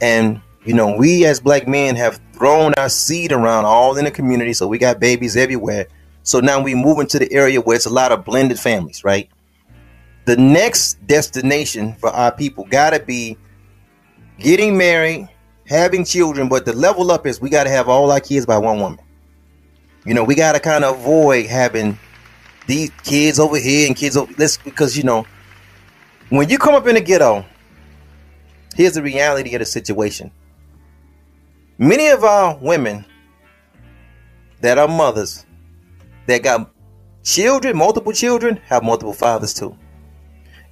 And 0.00 0.40
you 0.64 0.72
know, 0.72 0.94
we 0.94 1.24
as 1.24 1.40
black 1.40 1.66
men 1.66 1.96
have 1.96 2.20
thrown 2.32 2.74
our 2.74 2.88
seed 2.88 3.32
around 3.32 3.64
all 3.64 3.98
in 3.98 4.04
the 4.04 4.12
community, 4.12 4.52
so 4.52 4.68
we 4.68 4.78
got 4.78 5.00
babies 5.00 5.36
everywhere. 5.36 5.88
So 6.22 6.38
now 6.38 6.62
we 6.62 6.76
move 6.76 7.00
into 7.00 7.18
the 7.18 7.32
area 7.32 7.60
where 7.60 7.74
it's 7.74 7.86
a 7.86 7.90
lot 7.90 8.12
of 8.12 8.24
blended 8.24 8.60
families, 8.60 9.02
right? 9.02 9.28
The 10.26 10.36
next 10.36 11.04
destination 11.08 11.94
for 11.94 12.10
our 12.10 12.30
people 12.30 12.68
gotta 12.70 13.00
be 13.00 13.36
getting 14.38 14.78
married, 14.78 15.28
having 15.66 16.04
children, 16.04 16.48
but 16.48 16.64
the 16.64 16.72
level 16.72 17.10
up 17.10 17.26
is 17.26 17.40
we 17.40 17.50
gotta 17.50 17.70
have 17.70 17.88
all 17.88 18.12
our 18.12 18.20
kids 18.20 18.46
by 18.46 18.58
one 18.58 18.78
woman. 18.78 19.00
You 20.04 20.14
know, 20.14 20.24
we 20.24 20.34
got 20.34 20.52
to 20.52 20.60
kind 20.60 20.84
of 20.84 20.98
avoid 20.98 21.46
having 21.46 21.98
these 22.66 22.90
kids 23.02 23.38
over 23.38 23.58
here 23.58 23.86
and 23.86 23.96
kids 23.96 24.16
over 24.16 24.32
this 24.34 24.56
because 24.56 24.96
you 24.96 25.02
know, 25.02 25.26
when 26.30 26.48
you 26.48 26.58
come 26.58 26.74
up 26.74 26.86
in 26.86 26.94
the 26.94 27.00
ghetto, 27.00 27.44
here's 28.74 28.94
the 28.94 29.02
reality 29.02 29.54
of 29.54 29.58
the 29.58 29.66
situation. 29.66 30.30
Many 31.78 32.08
of 32.08 32.24
our 32.24 32.56
women 32.58 33.04
that 34.60 34.78
are 34.78 34.88
mothers 34.88 35.44
that 36.26 36.42
got 36.42 36.70
children, 37.22 37.76
multiple 37.76 38.12
children, 38.12 38.56
have 38.64 38.82
multiple 38.82 39.12
fathers 39.12 39.52
too. 39.52 39.76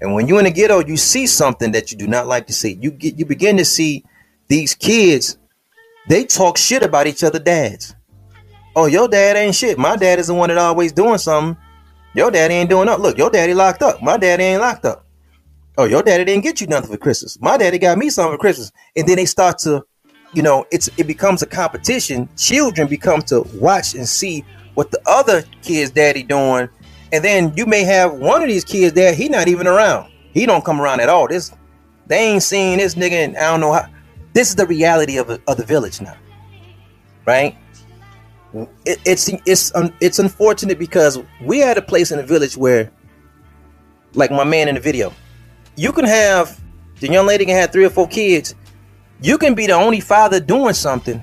And 0.00 0.14
when 0.14 0.28
you're 0.28 0.38
in 0.38 0.44
the 0.44 0.50
ghetto, 0.50 0.84
you 0.84 0.96
see 0.96 1.26
something 1.26 1.72
that 1.72 1.90
you 1.90 1.98
do 1.98 2.06
not 2.06 2.26
like 2.26 2.46
to 2.46 2.52
see. 2.52 2.78
You 2.80 2.90
get 2.90 3.18
you 3.18 3.26
begin 3.26 3.56
to 3.56 3.64
see 3.64 4.04
these 4.48 4.74
kids, 4.74 5.38
they 6.08 6.24
talk 6.24 6.56
shit 6.56 6.82
about 6.82 7.06
each 7.06 7.24
other 7.24 7.38
dads. 7.38 7.94
Oh, 8.76 8.86
your 8.86 9.08
dad 9.08 9.36
ain't 9.36 9.54
shit. 9.54 9.78
My 9.78 9.96
dad 9.96 10.18
is 10.18 10.28
the 10.28 10.34
one 10.34 10.48
that 10.48 10.58
always 10.58 10.92
doing 10.92 11.18
something. 11.18 11.60
Your 12.14 12.30
daddy 12.30 12.54
ain't 12.54 12.70
doing 12.70 12.86
nothing. 12.86 13.02
Look, 13.02 13.18
your 13.18 13.30
daddy 13.30 13.54
locked 13.54 13.82
up. 13.82 14.02
My 14.02 14.16
daddy 14.16 14.44
ain't 14.44 14.60
locked 14.60 14.84
up. 14.84 15.04
Oh, 15.76 15.84
your 15.84 16.02
daddy 16.02 16.24
didn't 16.24 16.42
get 16.42 16.60
you 16.60 16.66
nothing 16.66 16.90
for 16.90 16.96
Christmas. 16.96 17.40
My 17.40 17.56
daddy 17.56 17.78
got 17.78 17.98
me 17.98 18.10
something 18.10 18.34
for 18.34 18.40
Christmas. 18.40 18.72
And 18.96 19.06
then 19.06 19.16
they 19.16 19.26
start 19.26 19.58
to, 19.58 19.84
you 20.32 20.42
know, 20.42 20.66
it's 20.72 20.88
it 20.96 21.06
becomes 21.06 21.42
a 21.42 21.46
competition. 21.46 22.28
Children 22.36 22.88
become 22.88 23.22
to 23.22 23.42
watch 23.54 23.94
and 23.94 24.08
see 24.08 24.44
what 24.74 24.90
the 24.90 25.00
other 25.06 25.44
kid's 25.62 25.90
daddy 25.90 26.22
doing. 26.22 26.68
And 27.12 27.24
then 27.24 27.52
you 27.56 27.66
may 27.66 27.84
have 27.84 28.14
one 28.14 28.42
of 28.42 28.48
these 28.48 28.64
kids 28.64 28.92
there, 28.94 29.14
he 29.14 29.28
not 29.28 29.48
even 29.48 29.66
around. 29.66 30.10
He 30.32 30.46
don't 30.46 30.64
come 30.64 30.80
around 30.80 31.00
at 31.00 31.08
all. 31.08 31.28
This 31.28 31.52
they 32.08 32.32
ain't 32.32 32.42
seen 32.42 32.78
this 32.78 32.94
nigga 32.94 33.12
and 33.12 33.36
I 33.36 33.50
don't 33.50 33.60
know 33.60 33.72
how. 33.72 33.86
This 34.32 34.50
is 34.50 34.56
the 34.56 34.66
reality 34.66 35.16
of, 35.18 35.30
of 35.30 35.56
the 35.56 35.64
village 35.64 36.00
now. 36.00 36.16
Right? 37.26 37.56
It, 38.54 38.98
it's 39.04 39.28
it's 39.46 39.74
um, 39.74 39.92
it's 40.00 40.18
unfortunate 40.18 40.78
because 40.78 41.18
we 41.42 41.58
had 41.58 41.76
a 41.78 41.82
place 41.82 42.10
in 42.10 42.18
the 42.18 42.24
village 42.24 42.56
where, 42.56 42.90
like 44.14 44.30
my 44.30 44.44
man 44.44 44.68
in 44.68 44.74
the 44.74 44.80
video, 44.80 45.12
you 45.76 45.92
can 45.92 46.04
have 46.04 46.60
the 47.00 47.08
young 47.08 47.26
lady 47.26 47.44
can 47.44 47.56
have 47.56 47.72
three 47.72 47.84
or 47.84 47.90
four 47.90 48.08
kids. 48.08 48.54
You 49.20 49.36
can 49.36 49.54
be 49.54 49.66
the 49.66 49.74
only 49.74 50.00
father 50.00 50.40
doing 50.40 50.74
something, 50.74 51.22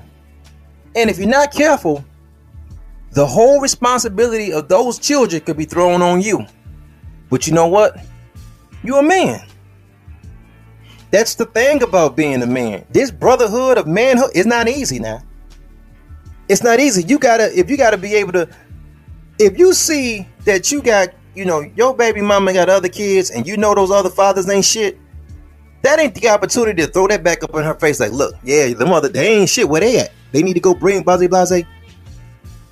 and 0.94 1.10
if 1.10 1.18
you're 1.18 1.28
not 1.28 1.52
careful, 1.52 2.04
the 3.12 3.26
whole 3.26 3.60
responsibility 3.60 4.52
of 4.52 4.68
those 4.68 4.98
children 4.98 5.40
could 5.42 5.56
be 5.56 5.64
thrown 5.64 6.02
on 6.02 6.20
you. 6.20 6.44
But 7.30 7.46
you 7.46 7.54
know 7.54 7.66
what? 7.66 7.98
You're 8.84 9.00
a 9.00 9.02
man. 9.02 9.44
That's 11.10 11.34
the 11.34 11.46
thing 11.46 11.82
about 11.82 12.16
being 12.16 12.42
a 12.42 12.46
man. 12.46 12.84
This 12.90 13.10
brotherhood 13.10 13.78
of 13.78 13.86
manhood 13.86 14.30
is 14.34 14.46
not 14.46 14.68
easy 14.68 14.98
now. 14.98 15.22
It's 16.48 16.62
not 16.62 16.80
easy. 16.80 17.02
You 17.02 17.18
gotta 17.18 17.56
if 17.58 17.70
you 17.70 17.76
gotta 17.76 17.96
be 17.96 18.14
able 18.14 18.32
to 18.32 18.48
if 19.38 19.58
you 19.58 19.72
see 19.72 20.26
that 20.44 20.70
you 20.72 20.82
got, 20.82 21.08
you 21.34 21.44
know, 21.44 21.60
your 21.60 21.94
baby 21.94 22.20
mama 22.20 22.52
got 22.52 22.68
other 22.68 22.88
kids 22.88 23.30
and 23.30 23.46
you 23.46 23.56
know 23.56 23.74
those 23.74 23.90
other 23.90 24.10
fathers 24.10 24.48
ain't 24.48 24.64
shit, 24.64 24.98
that 25.82 25.98
ain't 25.98 26.14
the 26.14 26.28
opportunity 26.28 26.82
to 26.82 26.88
throw 26.88 27.06
that 27.08 27.22
back 27.22 27.42
up 27.42 27.54
in 27.54 27.62
her 27.62 27.74
face 27.74 28.00
like, 28.00 28.12
look, 28.12 28.34
yeah, 28.42 28.72
the 28.72 28.86
mother, 28.86 29.08
they 29.08 29.36
ain't 29.36 29.48
shit. 29.48 29.68
Where 29.68 29.80
they 29.80 30.00
at? 30.00 30.12
They 30.32 30.42
need 30.42 30.54
to 30.54 30.60
go 30.60 30.74
bring 30.74 31.02
blase 31.02 31.28
blase. 31.28 31.64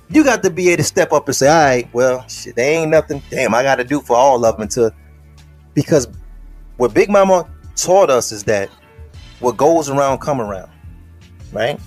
You 0.09 0.23
got 0.23 0.43
to 0.43 0.49
be 0.49 0.69
able 0.69 0.77
to 0.77 0.83
step 0.83 1.13
up 1.13 1.27
and 1.27 1.35
say, 1.35 1.47
all 1.47 1.63
right, 1.65 1.93
well, 1.93 2.27
shit, 2.27 2.55
they 2.55 2.75
ain't 2.77 2.91
nothing. 2.91 3.21
Damn, 3.29 3.55
I 3.55 3.63
got 3.63 3.75
to 3.75 3.83
do 3.83 4.01
for 4.01 4.15
all 4.15 4.45
of 4.45 4.57
them 4.57 4.67
to, 4.69 4.93
because 5.73 6.07
what 6.77 6.93
Big 6.93 7.09
Mama 7.09 7.49
taught 7.75 8.09
us 8.09 8.31
is 8.31 8.43
that 8.43 8.69
what 9.39 9.57
goes 9.57 9.89
around 9.89 10.19
come 10.19 10.39
around, 10.39 10.69
right? 11.51 11.79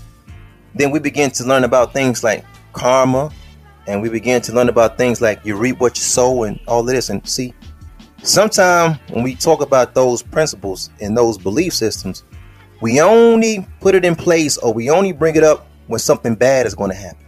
Then 0.79 0.91
we 0.91 0.99
begin 0.99 1.31
to 1.33 1.45
learn 1.45 1.65
about 1.65 1.93
things 1.93 2.25
like 2.25 2.45
karma 2.73 3.31
and 3.87 4.01
we 4.01 4.09
begin 4.09 4.41
to 4.43 4.53
learn 4.53 4.69
about 4.69 4.97
things 4.97 5.21
like 5.21 5.45
you 5.45 5.57
reap 5.57 5.81
what 5.81 5.97
you 5.97 6.03
sow 6.03 6.45
and 6.45 6.61
all 6.67 6.81
of 6.81 6.87
this. 6.87 7.11
And 7.11 7.27
see 7.29 7.53
sometimes 8.23 8.99
when 9.11 9.25
we 9.25 9.35
talk 9.35 9.61
about 9.61 9.95
those 9.95 10.23
principles 10.23 10.91
and 11.01 11.17
those 11.17 11.39
belief 11.39 11.73
systems 11.73 12.25
we 12.81 13.01
only 13.01 13.67
put 13.81 13.95
it 13.95 14.05
in 14.05 14.15
place 14.15 14.57
or 14.59 14.73
we 14.73 14.89
only 14.89 15.13
bring 15.13 15.35
it 15.35 15.43
up 15.43 15.67
when 15.89 15.99
something 15.99 16.37
bad 16.37 16.65
is 16.65 16.77
going 16.77 16.91
to 16.91 16.97
happen. 16.97 17.27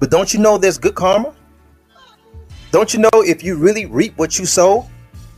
But 0.00 0.10
don't 0.10 0.32
you 0.32 0.40
know 0.40 0.56
there's 0.56 0.78
good 0.78 0.94
karma? 0.94 1.34
Don't 2.70 2.94
you 2.94 3.00
know 3.00 3.10
if 3.14 3.44
you 3.44 3.56
really 3.56 3.84
reap 3.84 4.16
what 4.16 4.38
you 4.38 4.46
sow 4.46 4.88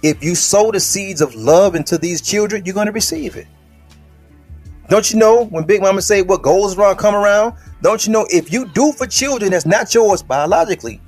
if 0.04 0.22
you 0.22 0.34
sow 0.34 0.70
the 0.70 0.78
seeds 0.78 1.22
of 1.22 1.34
love 1.34 1.74
into 1.74 1.96
these 1.96 2.20
children 2.20 2.62
you're 2.64 2.74
going 2.74 2.86
to 2.86 2.92
receive 2.92 3.36
it 3.36 3.46
Don't 4.88 5.12
you 5.12 5.18
know 5.18 5.44
when 5.46 5.64
Big 5.64 5.80
Mama 5.80 6.02
say 6.02 6.22
what 6.22 6.42
goes 6.42 6.76
around 6.76 6.96
come 6.96 7.14
around? 7.14 7.54
Don't 7.82 8.06
you 8.06 8.12
know 8.12 8.26
if 8.30 8.52
you 8.52 8.66
do 8.68 8.92
for 8.92 9.06
children 9.06 9.50
that's 9.50 9.66
not 9.66 9.94
yours 9.94 10.22
biologically, 10.22 11.00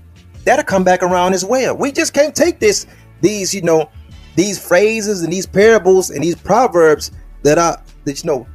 that'll 0.44 0.64
come 0.64 0.84
back 0.84 1.02
around 1.02 1.34
as 1.34 1.44
well. 1.44 1.76
We 1.76 1.92
just 1.92 2.14
can't 2.14 2.34
take 2.34 2.58
this, 2.58 2.86
these, 3.20 3.54
you 3.54 3.62
know, 3.62 3.90
these 4.36 4.64
phrases 4.64 5.22
and 5.22 5.32
these 5.32 5.46
parables 5.46 6.10
and 6.10 6.22
these 6.22 6.36
proverbs 6.36 7.10
that 7.42 7.58
are 7.58 7.82
that 8.04 8.22
you 8.22 8.26
know 8.28 8.46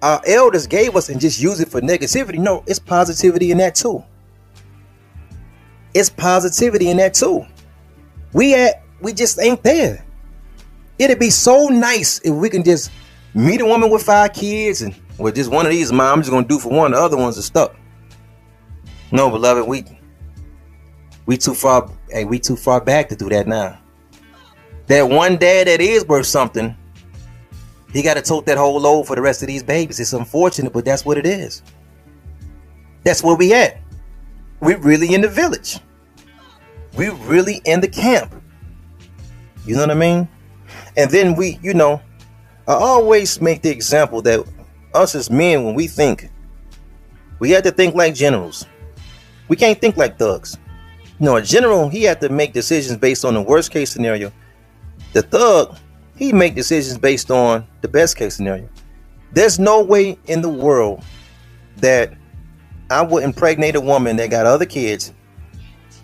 our 0.00 0.20
elders 0.26 0.66
gave 0.66 0.96
us 0.96 1.08
and 1.08 1.20
just 1.20 1.40
use 1.40 1.60
it 1.60 1.68
for 1.68 1.80
negativity. 1.80 2.38
No, 2.38 2.64
it's 2.66 2.78
positivity 2.78 3.50
in 3.50 3.58
that 3.58 3.74
too. 3.74 4.02
It's 5.94 6.08
positivity 6.08 6.88
in 6.88 6.96
that 6.96 7.14
too. 7.14 7.44
We 8.32 8.54
at 8.54 8.82
we 9.00 9.12
just 9.12 9.40
ain't 9.40 9.62
there. 9.62 10.04
It'd 10.98 11.18
be 11.18 11.30
so 11.30 11.66
nice 11.68 12.20
if 12.20 12.32
we 12.32 12.48
can 12.48 12.62
just 12.62 12.90
meet 13.34 13.60
a 13.60 13.66
woman 13.66 13.90
with 13.90 14.02
five 14.02 14.32
kids 14.32 14.82
and 14.82 14.94
with 15.18 15.34
just 15.34 15.50
one 15.50 15.66
of 15.66 15.72
these, 15.72 15.92
mom, 15.92 16.20
just 16.20 16.30
gonna 16.30 16.46
do 16.46 16.58
for 16.58 16.70
one. 16.70 16.92
The 16.92 16.98
other 16.98 17.16
ones 17.16 17.38
are 17.38 17.42
stuck. 17.42 17.76
No, 19.10 19.30
beloved, 19.30 19.66
we 19.66 19.84
we 21.26 21.36
too 21.36 21.54
far. 21.54 21.90
Hey, 22.10 22.24
we 22.24 22.38
too 22.38 22.56
far 22.56 22.80
back 22.80 23.08
to 23.10 23.16
do 23.16 23.28
that 23.28 23.46
now. 23.46 23.78
That 24.86 25.08
one 25.08 25.36
dad 25.36 25.68
that 25.68 25.80
is 25.80 26.06
worth 26.06 26.26
something, 26.26 26.76
he 27.92 28.02
got 28.02 28.14
to 28.14 28.22
tote 28.22 28.46
that 28.46 28.58
whole 28.58 28.80
load 28.80 29.06
for 29.06 29.16
the 29.16 29.22
rest 29.22 29.42
of 29.42 29.48
these 29.48 29.62
babies. 29.62 30.00
It's 30.00 30.12
unfortunate, 30.12 30.72
but 30.72 30.84
that's 30.84 31.04
what 31.04 31.18
it 31.18 31.26
is. 31.26 31.62
That's 33.04 33.22
where 33.22 33.36
we 33.36 33.52
at. 33.52 33.78
We 34.60 34.74
really 34.74 35.14
in 35.14 35.20
the 35.20 35.28
village. 35.28 35.78
We 36.96 37.08
really 37.08 37.60
in 37.64 37.80
the 37.80 37.88
camp. 37.88 38.34
You 39.66 39.74
know 39.74 39.82
what 39.82 39.90
I 39.90 39.94
mean? 39.94 40.28
And 40.96 41.10
then 41.10 41.34
we, 41.34 41.58
you 41.62 41.74
know, 41.74 42.00
I 42.68 42.74
always 42.74 43.40
make 43.40 43.62
the 43.62 43.70
example 43.70 44.22
that 44.22 44.44
us 44.94 45.14
as 45.14 45.30
men, 45.30 45.64
when 45.64 45.74
we 45.74 45.86
think, 45.86 46.30
we 47.38 47.50
have 47.50 47.64
to 47.64 47.70
think 47.70 47.94
like 47.94 48.14
generals. 48.14 48.66
We 49.48 49.56
can't 49.56 49.80
think 49.80 49.96
like 49.96 50.18
thugs. 50.18 50.58
You 51.18 51.26
know, 51.26 51.36
a 51.36 51.42
general, 51.42 51.88
he 51.88 52.04
had 52.04 52.20
to 52.20 52.28
make 52.28 52.52
decisions 52.52 52.98
based 52.98 53.24
on 53.24 53.34
the 53.34 53.42
worst 53.42 53.70
case 53.70 53.90
scenario. 53.90 54.32
The 55.12 55.22
thug, 55.22 55.76
he 56.16 56.32
make 56.32 56.54
decisions 56.54 56.98
based 56.98 57.30
on 57.30 57.66
the 57.80 57.88
best 57.88 58.16
case 58.16 58.34
scenario. 58.36 58.68
There's 59.32 59.58
no 59.58 59.82
way 59.82 60.18
in 60.26 60.42
the 60.42 60.48
world 60.48 61.04
that 61.78 62.14
I 62.90 63.02
would 63.02 63.24
impregnate 63.24 63.74
a 63.74 63.80
woman 63.80 64.16
that 64.16 64.30
got 64.30 64.46
other 64.46 64.66
kids 64.66 65.12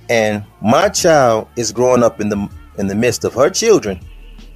and 0.09 0.45
my 0.61 0.89
child 0.89 1.49
is 1.57 1.73
growing 1.73 2.03
up 2.03 2.21
in 2.21 2.29
the 2.29 2.49
in 2.79 2.87
the 2.87 2.95
midst 2.95 3.25
of 3.25 3.35
her 3.35 3.51
children 3.51 4.01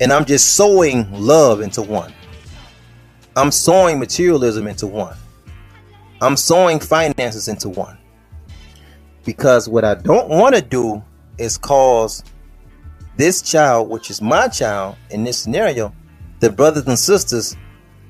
and 0.00 0.12
I'm 0.12 0.24
just 0.24 0.54
sowing 0.54 1.10
love 1.12 1.60
into 1.60 1.82
one. 1.82 2.12
I'm 3.36 3.50
sowing 3.50 3.98
materialism 3.98 4.66
into 4.66 4.86
one. 4.86 5.16
I'm 6.20 6.36
sowing 6.36 6.80
finances 6.80 7.48
into 7.48 7.68
one. 7.68 7.98
Because 9.24 9.68
what 9.68 9.84
I 9.84 9.94
don't 9.94 10.28
want 10.28 10.54
to 10.54 10.62
do 10.62 11.02
is 11.38 11.56
cause 11.56 12.24
this 13.16 13.42
child, 13.42 13.88
which 13.88 14.10
is 14.10 14.20
my 14.20 14.48
child 14.48 14.96
in 15.10 15.24
this 15.24 15.38
scenario, 15.38 15.94
the 16.40 16.50
brothers 16.50 16.86
and 16.86 16.98
sisters 16.98 17.56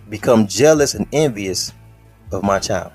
become 0.08 0.46
jealous 0.46 0.94
and 0.94 1.06
envious 1.12 1.72
of 2.32 2.42
my 2.42 2.58
child. 2.58 2.92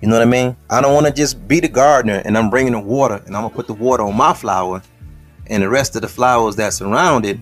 You 0.00 0.08
know 0.08 0.16
what 0.16 0.26
I 0.26 0.30
mean? 0.30 0.56
I 0.68 0.80
don't 0.80 0.94
want 0.94 1.06
to 1.06 1.12
just 1.12 1.48
be 1.48 1.60
the 1.60 1.68
gardener 1.68 2.20
and 2.24 2.36
I'm 2.36 2.50
bringing 2.50 2.72
the 2.72 2.80
water 2.80 3.22
and 3.26 3.34
I'm 3.34 3.42
going 3.42 3.50
to 3.50 3.56
put 3.56 3.66
the 3.66 3.74
water 3.74 4.02
on 4.02 4.14
my 4.16 4.34
flower 4.34 4.82
and 5.48 5.62
the 5.62 5.68
rest 5.68 5.96
of 5.96 6.02
the 6.02 6.08
flowers 6.08 6.56
that 6.56 6.72
surround 6.72 7.26
it 7.26 7.38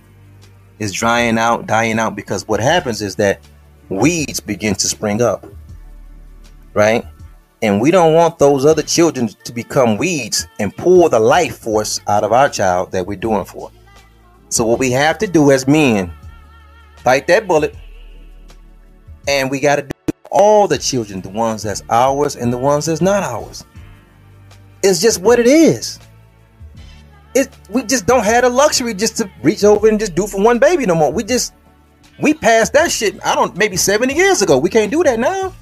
is 0.78 0.92
drying 0.92 1.38
out, 1.38 1.66
dying 1.66 1.98
out 1.98 2.16
because 2.16 2.46
what 2.48 2.60
happens 2.60 3.02
is 3.02 3.16
that 3.16 3.40
weeds 3.88 4.40
begin 4.40 4.74
to 4.74 4.88
spring 4.88 5.22
up. 5.22 5.46
Right? 6.74 7.04
And 7.60 7.80
we 7.80 7.92
don't 7.92 8.14
want 8.14 8.38
those 8.38 8.66
other 8.66 8.82
children 8.82 9.28
to 9.28 9.52
become 9.52 9.96
weeds 9.96 10.48
and 10.58 10.76
pull 10.76 11.08
the 11.08 11.20
life 11.20 11.58
force 11.58 12.00
out 12.08 12.24
of 12.24 12.32
our 12.32 12.48
child 12.48 12.90
that 12.90 13.06
we're 13.06 13.18
doing 13.18 13.44
for. 13.44 13.70
So 14.48 14.66
what 14.66 14.80
we 14.80 14.90
have 14.90 15.16
to 15.18 15.26
do 15.26 15.52
as 15.52 15.68
men, 15.68 16.12
bite 17.04 17.26
that 17.28 17.46
bullet, 17.46 17.76
and 19.28 19.50
we 19.50 19.60
got 19.60 19.76
to 19.76 19.82
do 19.82 19.88
all 20.30 20.66
the 20.66 20.78
children, 20.78 21.20
the 21.20 21.28
ones 21.28 21.62
that's 21.62 21.84
ours 21.88 22.34
and 22.34 22.52
the 22.52 22.58
ones 22.58 22.86
that's 22.86 23.00
not 23.00 23.22
ours. 23.22 23.64
It's 24.82 25.00
just 25.00 25.20
what 25.20 25.38
it 25.38 25.46
is 25.46 26.00
it 27.34 27.48
we 27.70 27.82
just 27.84 28.06
don't 28.06 28.24
have 28.24 28.42
the 28.42 28.50
luxury 28.50 28.94
just 28.94 29.16
to 29.18 29.30
reach 29.42 29.64
over 29.64 29.88
and 29.88 29.98
just 29.98 30.14
do 30.14 30.26
for 30.26 30.42
one 30.42 30.58
baby 30.58 30.86
no 30.86 30.94
more. 30.94 31.12
We 31.12 31.24
just 31.24 31.54
we 32.20 32.34
passed 32.34 32.72
that 32.74 32.90
shit. 32.90 33.18
I 33.24 33.34
don't 33.34 33.56
maybe 33.56 33.76
70 33.76 34.14
years 34.14 34.42
ago. 34.42 34.58
We 34.58 34.70
can't 34.70 34.90
do 34.90 35.02
that 35.04 35.18
now. 35.18 35.54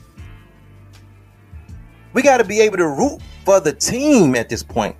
We 2.12 2.22
got 2.22 2.38
to 2.38 2.44
be 2.44 2.61
able 2.61 2.78
to 2.78 2.88
root 2.88 3.20
for 3.44 3.61
the 3.61 3.72
team 3.72 4.35
at 4.35 4.48
this 4.48 4.62
point. 4.62 4.96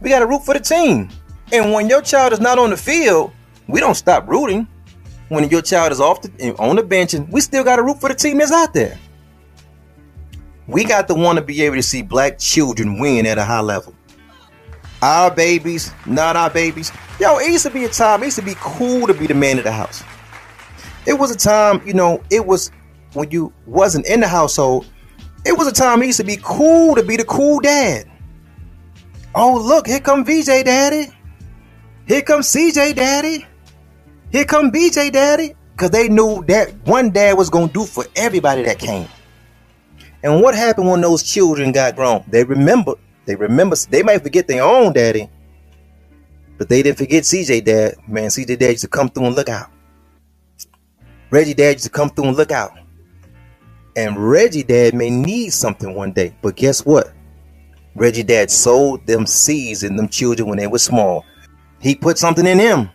We 0.00 0.08
got 0.08 0.20
to 0.20 0.26
root 0.26 0.44
for 0.44 0.54
the 0.54 0.60
team. 0.60 1.10
And 1.52 1.72
when 1.72 1.88
your 1.88 2.00
child 2.00 2.32
is 2.32 2.40
not 2.40 2.58
on 2.58 2.70
the 2.70 2.76
field, 2.76 3.32
we 3.68 3.80
don't 3.80 3.94
stop 3.94 4.26
rooting. 4.28 4.66
When 5.28 5.46
your 5.50 5.60
child 5.60 5.92
is 5.92 6.00
off 6.00 6.22
the, 6.22 6.56
on 6.58 6.76
the 6.76 6.82
bench, 6.82 7.12
and 7.12 7.30
we 7.30 7.42
still 7.42 7.62
got 7.62 7.76
to 7.76 7.82
root 7.82 8.00
for 8.00 8.08
the 8.08 8.14
team 8.14 8.38
that's 8.38 8.50
out 8.50 8.72
there. 8.72 8.98
We 10.66 10.84
got 10.84 11.06
to 11.08 11.14
want 11.14 11.38
to 11.38 11.44
be 11.44 11.62
able 11.62 11.76
to 11.76 11.82
see 11.82 12.00
black 12.00 12.38
children 12.38 12.98
win 12.98 13.26
at 13.26 13.36
a 13.36 13.44
high 13.44 13.60
level 13.60 13.94
our 15.02 15.30
babies, 15.30 15.92
not 16.06 16.36
our 16.36 16.50
babies. 16.50 16.92
Yo, 17.20 17.38
it 17.38 17.50
used 17.50 17.64
to 17.66 17.70
be 17.70 17.84
a 17.84 17.88
time, 17.88 18.22
it 18.22 18.26
used 18.26 18.38
to 18.38 18.44
be 18.44 18.54
cool 18.56 19.06
to 19.06 19.14
be 19.14 19.26
the 19.26 19.34
man 19.34 19.58
of 19.58 19.64
the 19.64 19.72
house. 19.72 20.02
It 21.06 21.14
was 21.14 21.30
a 21.30 21.36
time, 21.36 21.80
you 21.86 21.94
know, 21.94 22.22
it 22.30 22.46
was 22.46 22.70
when 23.14 23.30
you 23.30 23.52
wasn't 23.66 24.06
in 24.06 24.20
the 24.20 24.28
household, 24.28 24.86
it 25.44 25.56
was 25.56 25.66
a 25.66 25.72
time 25.72 26.02
it 26.02 26.06
used 26.06 26.18
to 26.18 26.24
be 26.24 26.38
cool 26.42 26.94
to 26.94 27.02
be 27.02 27.16
the 27.16 27.24
cool 27.24 27.60
dad. 27.60 28.10
Oh, 29.34 29.60
look, 29.60 29.86
here 29.86 30.00
come 30.00 30.24
VJ 30.24 30.64
daddy. 30.64 31.12
Here 32.06 32.22
comes 32.22 32.48
CJ 32.48 32.96
daddy. 32.96 33.46
Here 34.32 34.44
come 34.44 34.70
BJ 34.70 35.12
daddy. 35.12 35.54
Because 35.72 35.90
they 35.90 36.08
knew 36.08 36.42
that 36.48 36.74
one 36.86 37.10
dad 37.10 37.36
was 37.36 37.50
going 37.50 37.68
to 37.68 37.72
do 37.72 37.84
for 37.84 38.04
everybody 38.16 38.64
that 38.64 38.78
came. 38.78 39.06
And 40.24 40.40
what 40.42 40.56
happened 40.56 40.88
when 40.88 41.00
those 41.00 41.22
children 41.22 41.70
got 41.70 41.94
grown? 41.94 42.24
They 42.26 42.42
remembered 42.42 42.98
they 43.28 43.36
remember 43.36 43.76
they 43.90 44.02
might 44.02 44.22
forget 44.22 44.48
their 44.48 44.64
own 44.64 44.94
daddy, 44.94 45.28
but 46.56 46.70
they 46.70 46.82
didn't 46.82 46.96
forget 46.96 47.24
CJ 47.24 47.62
dad. 47.62 47.96
Man, 48.08 48.28
CJ 48.28 48.58
dad 48.58 48.70
used 48.70 48.80
to 48.80 48.88
come 48.88 49.10
through 49.10 49.26
and 49.26 49.36
look 49.36 49.50
out. 49.50 49.70
Reggie 51.30 51.52
dad 51.52 51.72
used 51.72 51.84
to 51.84 51.90
come 51.90 52.08
through 52.08 52.28
and 52.28 52.36
look 52.38 52.50
out. 52.50 52.72
And 53.96 54.16
Reggie 54.16 54.62
dad 54.62 54.94
may 54.94 55.10
need 55.10 55.50
something 55.50 55.94
one 55.94 56.12
day, 56.12 56.34
but 56.40 56.56
guess 56.56 56.86
what? 56.86 57.12
Reggie 57.94 58.22
dad 58.22 58.50
sold 58.50 59.06
them 59.06 59.26
seeds 59.26 59.82
in 59.82 59.94
them 59.96 60.08
children 60.08 60.48
when 60.48 60.56
they 60.56 60.66
were 60.66 60.78
small. 60.78 61.26
He 61.82 61.94
put 61.94 62.16
something 62.16 62.46
in 62.46 62.56
them 62.56 62.88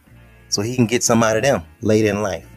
so 0.49 0.63
he 0.63 0.75
can 0.75 0.87
get 0.87 1.03
some 1.03 1.21
out 1.21 1.37
of 1.37 1.43
them 1.43 1.61
later 1.81 2.09
in 2.09 2.23
life. 2.23 2.47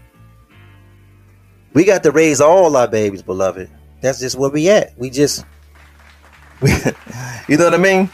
We 1.74 1.84
got 1.84 2.02
to 2.04 2.10
raise 2.10 2.40
all 2.40 2.74
our 2.74 2.88
babies, 2.88 3.20
beloved. 3.20 3.68
That's 4.00 4.18
just 4.18 4.38
where 4.38 4.48
we 4.48 4.70
at. 4.70 4.98
We 4.98 5.10
just 5.10 5.44
you 7.48 7.56
know 7.56 7.64
what 7.64 7.74
I 7.74 7.78
mean? 7.78 8.10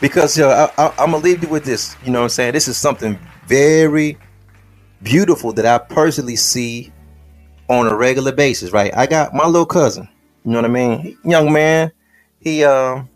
Because 0.00 0.36
you 0.38 0.46
I, 0.46 0.70
I'm 0.78 1.12
gonna 1.12 1.18
leave 1.18 1.42
you 1.42 1.48
with 1.48 1.64
this. 1.64 1.96
You 2.04 2.12
know 2.12 2.20
what 2.20 2.24
I'm 2.24 2.30
saying? 2.30 2.52
This 2.52 2.68
is 2.68 2.76
something 2.76 3.18
very 3.46 4.18
beautiful 5.02 5.52
that 5.54 5.66
I 5.66 5.78
personally 5.78 6.36
see 6.36 6.92
on 7.68 7.86
a 7.86 7.96
regular 7.96 8.32
basis. 8.32 8.72
Right? 8.72 8.96
I 8.96 9.06
got 9.06 9.34
my 9.34 9.46
little 9.46 9.66
cousin. 9.66 10.08
You 10.44 10.52
know 10.52 10.58
what 10.58 10.64
I 10.66 10.68
mean? 10.68 11.18
Young 11.24 11.52
man. 11.52 11.92
He 12.40 12.64
um 12.64 13.08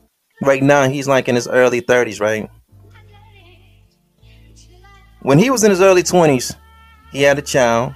right 0.42 0.62
now 0.62 0.88
he's 0.88 1.08
like 1.08 1.28
in 1.28 1.34
his 1.34 1.48
early 1.48 1.82
30s. 1.82 2.20
Right? 2.20 2.50
When 5.22 5.38
he 5.38 5.50
was 5.50 5.64
in 5.64 5.70
his 5.70 5.80
early 5.80 6.02
20s, 6.02 6.54
he 7.12 7.22
had 7.22 7.38
a 7.38 7.42
child 7.42 7.94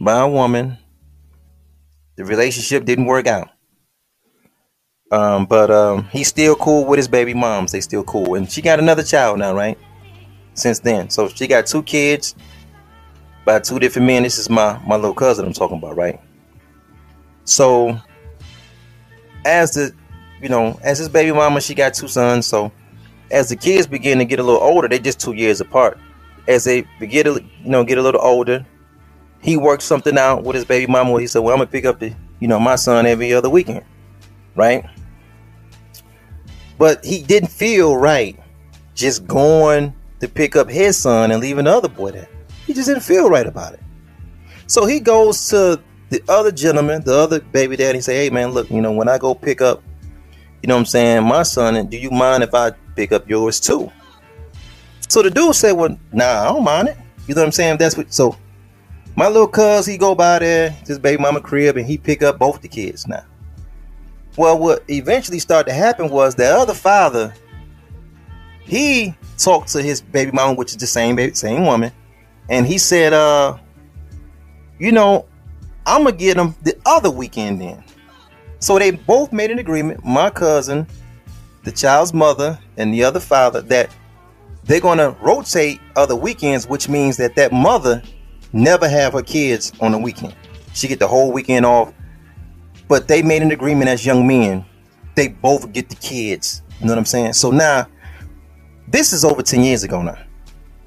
by 0.00 0.20
a 0.20 0.28
woman. 0.28 0.78
The 2.16 2.24
relationship 2.24 2.84
didn't 2.84 3.06
work 3.06 3.26
out. 3.26 3.48
Um, 5.10 5.46
but 5.46 5.70
um, 5.70 6.04
he's 6.12 6.28
still 6.28 6.54
cool 6.54 6.84
with 6.84 6.98
his 6.98 7.08
baby 7.08 7.34
moms. 7.34 7.72
They 7.72 7.80
still 7.80 8.04
cool, 8.04 8.36
and 8.36 8.50
she 8.50 8.62
got 8.62 8.78
another 8.78 9.02
child 9.02 9.38
now, 9.38 9.54
right? 9.54 9.76
Since 10.54 10.80
then, 10.80 11.10
so 11.10 11.28
she 11.28 11.46
got 11.46 11.66
two 11.66 11.82
kids 11.82 12.34
by 13.44 13.58
two 13.58 13.78
different 13.78 14.06
men. 14.06 14.22
This 14.22 14.38
is 14.38 14.48
my 14.48 14.80
my 14.86 14.96
little 14.96 15.14
cousin 15.14 15.46
I'm 15.46 15.52
talking 15.52 15.78
about, 15.78 15.96
right? 15.96 16.20
So 17.44 17.98
as 19.44 19.74
the 19.74 19.92
you 20.40 20.48
know, 20.48 20.78
as 20.82 20.98
his 20.98 21.08
baby 21.08 21.32
mama, 21.32 21.60
she 21.60 21.74
got 21.74 21.94
two 21.94 22.08
sons. 22.08 22.46
So 22.46 22.70
as 23.32 23.48
the 23.48 23.56
kids 23.56 23.86
begin 23.86 24.18
to 24.18 24.24
get 24.24 24.38
a 24.38 24.42
little 24.42 24.62
older, 24.62 24.86
they're 24.86 24.98
just 24.98 25.20
two 25.20 25.32
years 25.32 25.60
apart. 25.60 25.98
As 26.46 26.64
they 26.64 26.86
begin 27.00 27.24
to 27.24 27.42
you 27.64 27.70
know 27.70 27.82
get 27.82 27.98
a 27.98 28.02
little 28.02 28.22
older, 28.22 28.64
he 29.40 29.56
worked 29.56 29.82
something 29.82 30.16
out 30.16 30.44
with 30.44 30.54
his 30.54 30.64
baby 30.64 30.86
mama. 30.86 31.18
He 31.18 31.26
said, 31.26 31.40
"Well, 31.40 31.54
I'm 31.54 31.58
gonna 31.58 31.70
pick 31.70 31.84
up 31.84 31.98
the 31.98 32.12
you 32.38 32.46
know 32.46 32.60
my 32.60 32.76
son 32.76 33.06
every 33.06 33.32
other 33.32 33.50
weekend." 33.50 33.84
right? 34.54 34.84
But 36.80 37.04
he 37.04 37.22
didn't 37.22 37.50
feel 37.50 37.94
right 37.94 38.40
just 38.94 39.26
going 39.26 39.92
to 40.20 40.26
pick 40.26 40.56
up 40.56 40.70
his 40.70 40.96
son 40.96 41.30
and 41.30 41.38
leaving 41.38 41.66
the 41.66 41.72
other 41.72 41.90
boy 41.90 42.12
there. 42.12 42.28
He 42.66 42.72
just 42.72 42.88
didn't 42.88 43.02
feel 43.02 43.28
right 43.28 43.46
about 43.46 43.74
it. 43.74 43.80
So 44.66 44.86
he 44.86 44.98
goes 44.98 45.46
to 45.50 45.78
the 46.08 46.22
other 46.26 46.50
gentleman, 46.50 47.02
the 47.04 47.14
other 47.14 47.40
baby 47.40 47.76
daddy, 47.76 47.98
and 47.98 48.04
say, 48.04 48.16
"Hey 48.16 48.30
man, 48.30 48.52
look, 48.52 48.70
you 48.70 48.80
know, 48.80 48.92
when 48.92 49.10
I 49.10 49.18
go 49.18 49.34
pick 49.34 49.60
up, 49.60 49.82
you 50.62 50.68
know, 50.68 50.74
what 50.76 50.80
I'm 50.80 50.86
saying, 50.86 51.24
my 51.24 51.42
son, 51.42 51.76
and 51.76 51.90
do 51.90 51.98
you 51.98 52.10
mind 52.10 52.42
if 52.42 52.54
I 52.54 52.70
pick 52.96 53.12
up 53.12 53.28
yours 53.28 53.60
too?" 53.60 53.92
So 55.06 55.20
the 55.20 55.30
dude 55.30 55.54
said, 55.54 55.72
"Well, 55.72 55.98
nah, 56.12 56.44
I 56.44 56.44
don't 56.46 56.64
mind 56.64 56.88
it." 56.88 56.96
You 57.26 57.34
know 57.34 57.42
what 57.42 57.48
I'm 57.48 57.52
saying? 57.52 57.76
That's 57.76 57.98
what. 57.98 58.10
So 58.10 58.38
my 59.16 59.28
little 59.28 59.48
cuz, 59.48 59.84
he 59.84 59.98
go 59.98 60.14
by 60.14 60.38
there, 60.38 60.70
his 60.70 60.98
baby 60.98 61.20
mama 61.20 61.42
crib, 61.42 61.76
and 61.76 61.86
he 61.86 61.98
pick 61.98 62.22
up 62.22 62.38
both 62.38 62.62
the 62.62 62.68
kids 62.68 63.06
now. 63.06 63.24
Well, 64.36 64.58
what 64.58 64.84
eventually 64.88 65.38
started 65.38 65.70
to 65.70 65.74
happen 65.74 66.08
was 66.08 66.34
the 66.34 66.46
other 66.46 66.74
father, 66.74 67.34
he 68.60 69.14
talked 69.36 69.68
to 69.70 69.82
his 69.82 70.00
baby 70.00 70.30
mama, 70.32 70.54
which 70.54 70.70
is 70.70 70.76
the 70.76 70.86
same 70.86 71.16
baby, 71.16 71.34
same 71.34 71.66
woman, 71.66 71.92
and 72.48 72.66
he 72.66 72.78
said, 72.78 73.12
uh, 73.12 73.56
you 74.78 74.92
know, 74.92 75.26
I'm 75.86 76.04
gonna 76.04 76.16
get 76.16 76.36
him 76.36 76.54
the 76.62 76.76
other 76.86 77.10
weekend 77.10 77.60
then. 77.60 77.82
So 78.60 78.78
they 78.78 78.90
both 78.92 79.32
made 79.32 79.50
an 79.50 79.58
agreement, 79.58 80.04
my 80.04 80.30
cousin, 80.30 80.86
the 81.64 81.72
child's 81.72 82.14
mother, 82.14 82.58
and 82.76 82.92
the 82.94 83.04
other 83.04 83.20
father, 83.20 83.60
that 83.62 83.90
they're 84.64 84.80
gonna 84.80 85.16
rotate 85.20 85.80
other 85.96 86.14
weekends, 86.14 86.68
which 86.68 86.88
means 86.88 87.16
that 87.16 87.34
that 87.36 87.52
mother 87.52 88.02
never 88.52 88.88
have 88.88 89.14
her 89.14 89.22
kids 89.22 89.72
on 89.80 89.92
the 89.92 89.98
weekend. 89.98 90.34
She 90.74 90.88
get 90.88 90.98
the 90.98 91.08
whole 91.08 91.32
weekend 91.32 91.66
off. 91.66 91.92
But 92.90 93.06
they 93.06 93.22
made 93.22 93.40
an 93.40 93.52
agreement 93.52 93.88
as 93.88 94.04
young 94.04 94.26
men. 94.26 94.64
They 95.14 95.28
both 95.28 95.72
get 95.72 95.88
the 95.88 95.94
kids. 95.94 96.62
You 96.80 96.86
know 96.86 96.92
what 96.92 96.98
I'm 96.98 97.04
saying? 97.04 97.34
So 97.34 97.52
now, 97.52 97.86
this 98.88 99.12
is 99.12 99.24
over 99.24 99.42
10 99.42 99.62
years 99.62 99.84
ago 99.84 100.02
now. 100.02 100.18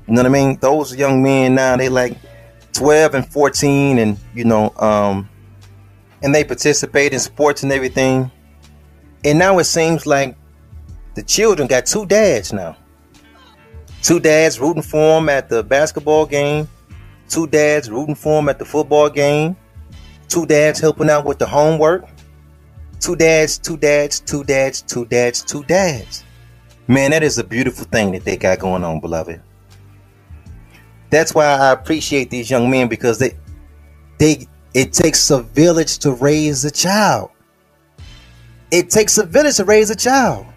You 0.06 0.13
know 0.13 0.24
what 0.24 0.26
I 0.26 0.30
mean? 0.30 0.58
Those 0.60 0.94
young 0.94 1.24
men 1.24 1.56
now, 1.56 1.78
they 1.78 1.88
like 1.88 2.18
12 2.74 3.16
and 3.16 3.32
14 3.32 4.00
and, 4.00 4.18
you 4.36 4.44
know, 4.44 4.74
um, 4.80 5.30
and 6.22 6.36
they 6.36 6.44
participate 6.44 7.13
in 7.13 7.20
sports 7.20 7.63
and 7.63 7.72
everything. 7.72 8.30
And 9.24 9.39
now 9.39 9.58
it 9.60 9.63
seems 9.63 10.06
like 10.06 10.36
the 11.16 11.24
children 11.24 11.70
got 11.70 11.86
two 11.86 12.06
dads 12.06 12.52
now. 12.52 12.76
Two 14.02 14.20
dads 14.20 14.60
rooting 14.60 14.84
for 14.84 15.22
them 15.22 15.30
at 15.30 15.48
the 15.48 15.63
basketball 15.63 16.26
game. 16.26 16.68
Two 17.30 17.48
dads 17.48 17.89
rooting 17.89 18.16
for 18.16 18.42
them 18.42 18.50
at 18.50 18.60
the 18.60 18.66
football 18.66 19.10
game. 19.10 19.56
Two 20.28 20.46
dads 20.46 20.80
helping 20.80 21.10
out 21.10 21.26
with 21.26 21.40
the 21.40 21.46
homework. 21.46 22.06
Two 23.00 23.16
dads, 23.16 23.58
two 23.58 23.78
dads, 23.78 24.20
two 24.20 24.44
dads, 24.44 24.82
two 24.82 25.06
dads, 25.06 25.44
two 25.44 25.64
dads. 25.66 26.24
Man, 26.88 27.12
that 27.12 27.24
is 27.24 27.38
a 27.38 27.44
beautiful 27.44 27.86
thing 27.86 28.12
that 28.12 28.24
they 28.24 28.38
got 28.38 28.60
going 28.60 28.84
on, 28.84 29.00
beloved. 29.00 29.42
That's 31.10 31.36
why 31.36 31.46
I 31.46 31.72
appreciate 31.72 32.30
these 32.30 32.50
young 32.50 32.70
men 32.70 32.88
because 32.88 33.20
they 33.20 33.38
they 34.18 34.48
it 34.74 34.94
takes 34.94 35.30
a 35.30 35.42
village 35.42 36.00
to 36.00 36.14
raise 36.14 36.66
a 36.66 36.72
child. 36.72 37.30
It 38.72 38.90
takes 38.90 39.18
a 39.18 39.26
village 39.26 39.58
to 39.58 39.66
raise 39.66 39.90
a 39.92 39.96
child. 39.96 40.48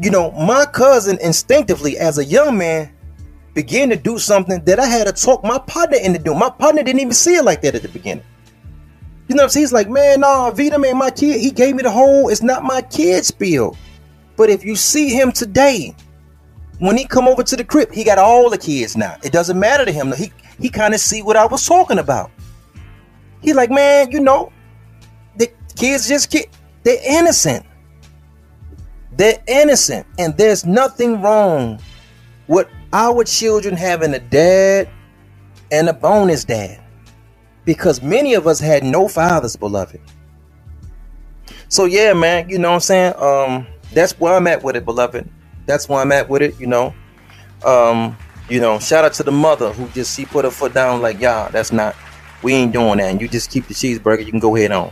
You 0.00 0.10
know, 0.10 0.30
my 0.30 0.64
cousin 0.64 1.18
instinctively 1.20 1.98
as 1.98 2.16
a 2.16 2.24
young 2.24 2.56
man 2.56 2.90
began 3.54 3.88
to 3.90 3.96
do 3.96 4.18
something 4.18 4.62
that 4.64 4.78
I 4.78 4.86
had 4.86 5.06
to 5.06 5.12
talk 5.12 5.42
my 5.42 5.58
partner 5.58 5.98
into 5.98 6.18
doing. 6.18 6.38
My 6.38 6.50
partner 6.50 6.82
didn't 6.82 7.00
even 7.00 7.12
see 7.12 7.36
it 7.36 7.44
like 7.44 7.62
that 7.62 7.74
at 7.74 7.82
the 7.82 7.88
beginning. 7.88 8.24
You 9.28 9.36
know 9.36 9.42
what 9.42 9.44
I'm 9.44 9.50
saying? 9.50 9.62
He's 9.64 9.72
like, 9.72 9.88
man, 9.88 10.20
nah, 10.20 10.50
Vita 10.50 10.78
man, 10.78 10.96
my 10.96 11.10
kid, 11.10 11.40
he 11.40 11.50
gave 11.50 11.76
me 11.76 11.82
the 11.82 11.90
whole, 11.90 12.28
it's 12.28 12.42
not 12.42 12.64
my 12.64 12.82
kid's 12.82 13.28
spiel. 13.28 13.76
But 14.36 14.50
if 14.50 14.64
you 14.64 14.74
see 14.74 15.10
him 15.10 15.32
today, 15.32 15.94
when 16.80 16.96
he 16.96 17.04
come 17.04 17.28
over 17.28 17.42
to 17.42 17.56
the 17.56 17.64
crib, 17.64 17.92
he 17.92 18.04
got 18.04 18.18
all 18.18 18.50
the 18.50 18.58
kids 18.58 18.96
now. 18.96 19.16
It 19.22 19.32
doesn't 19.32 19.58
matter 19.58 19.84
to 19.84 19.92
him. 19.92 20.12
He 20.12 20.32
he 20.58 20.68
kind 20.68 20.94
of 20.94 21.00
see 21.00 21.22
what 21.22 21.36
I 21.36 21.46
was 21.46 21.66
talking 21.66 21.98
about. 21.98 22.30
He 23.42 23.52
like, 23.52 23.70
man, 23.70 24.10
you 24.10 24.20
know, 24.20 24.52
the 25.36 25.50
kids 25.76 26.08
just 26.08 26.30
kid, 26.30 26.46
they're 26.82 26.98
innocent. 27.06 27.64
They're 29.12 29.42
innocent, 29.46 30.06
and 30.18 30.36
there's 30.36 30.64
nothing 30.64 31.20
wrong 31.20 31.80
with 32.48 32.66
our 32.92 33.24
children 33.24 33.76
having 33.76 34.14
a 34.14 34.18
dad 34.18 34.88
and 35.70 35.88
a 35.88 35.92
bonus 35.92 36.44
dad. 36.44 36.80
Because 37.64 38.02
many 38.02 38.34
of 38.34 38.46
us 38.46 38.58
had 38.58 38.82
no 38.82 39.06
fathers 39.06 39.56
beloved. 39.56 40.00
So 41.68 41.84
yeah 41.84 42.12
man 42.12 42.48
you 42.48 42.58
know 42.58 42.70
what 42.70 42.74
i'm 42.74 42.80
saying? 42.80 43.14
Um 43.16 43.66
that's 43.92 44.18
where 44.18 44.34
i'm 44.34 44.46
at 44.46 44.62
with 44.62 44.76
it 44.76 44.84
beloved. 44.84 45.28
That's 45.66 45.88
where 45.88 46.00
i'm 46.00 46.12
at 46.12 46.28
with 46.28 46.42
it 46.42 46.58
you 46.58 46.66
know? 46.66 46.94
Um 47.64 48.16
you 48.48 48.60
know 48.60 48.78
shout 48.78 49.04
out 49.04 49.12
to 49.14 49.22
the 49.22 49.32
mother 49.32 49.72
who 49.72 49.88
just 49.88 50.16
she 50.16 50.24
put 50.24 50.44
her 50.44 50.50
foot 50.50 50.74
down 50.74 51.00
like 51.00 51.20
yeah 51.20 51.48
that's 51.48 51.70
not 51.72 51.94
we 52.42 52.54
ain't 52.54 52.72
doing 52.72 52.98
that. 52.98 53.10
And 53.10 53.20
you 53.20 53.28
just 53.28 53.50
keep 53.50 53.66
the 53.66 53.74
cheeseburger 53.74 54.24
you 54.24 54.30
can 54.30 54.40
go 54.40 54.56
ahead 54.56 54.72
on. 54.72 54.90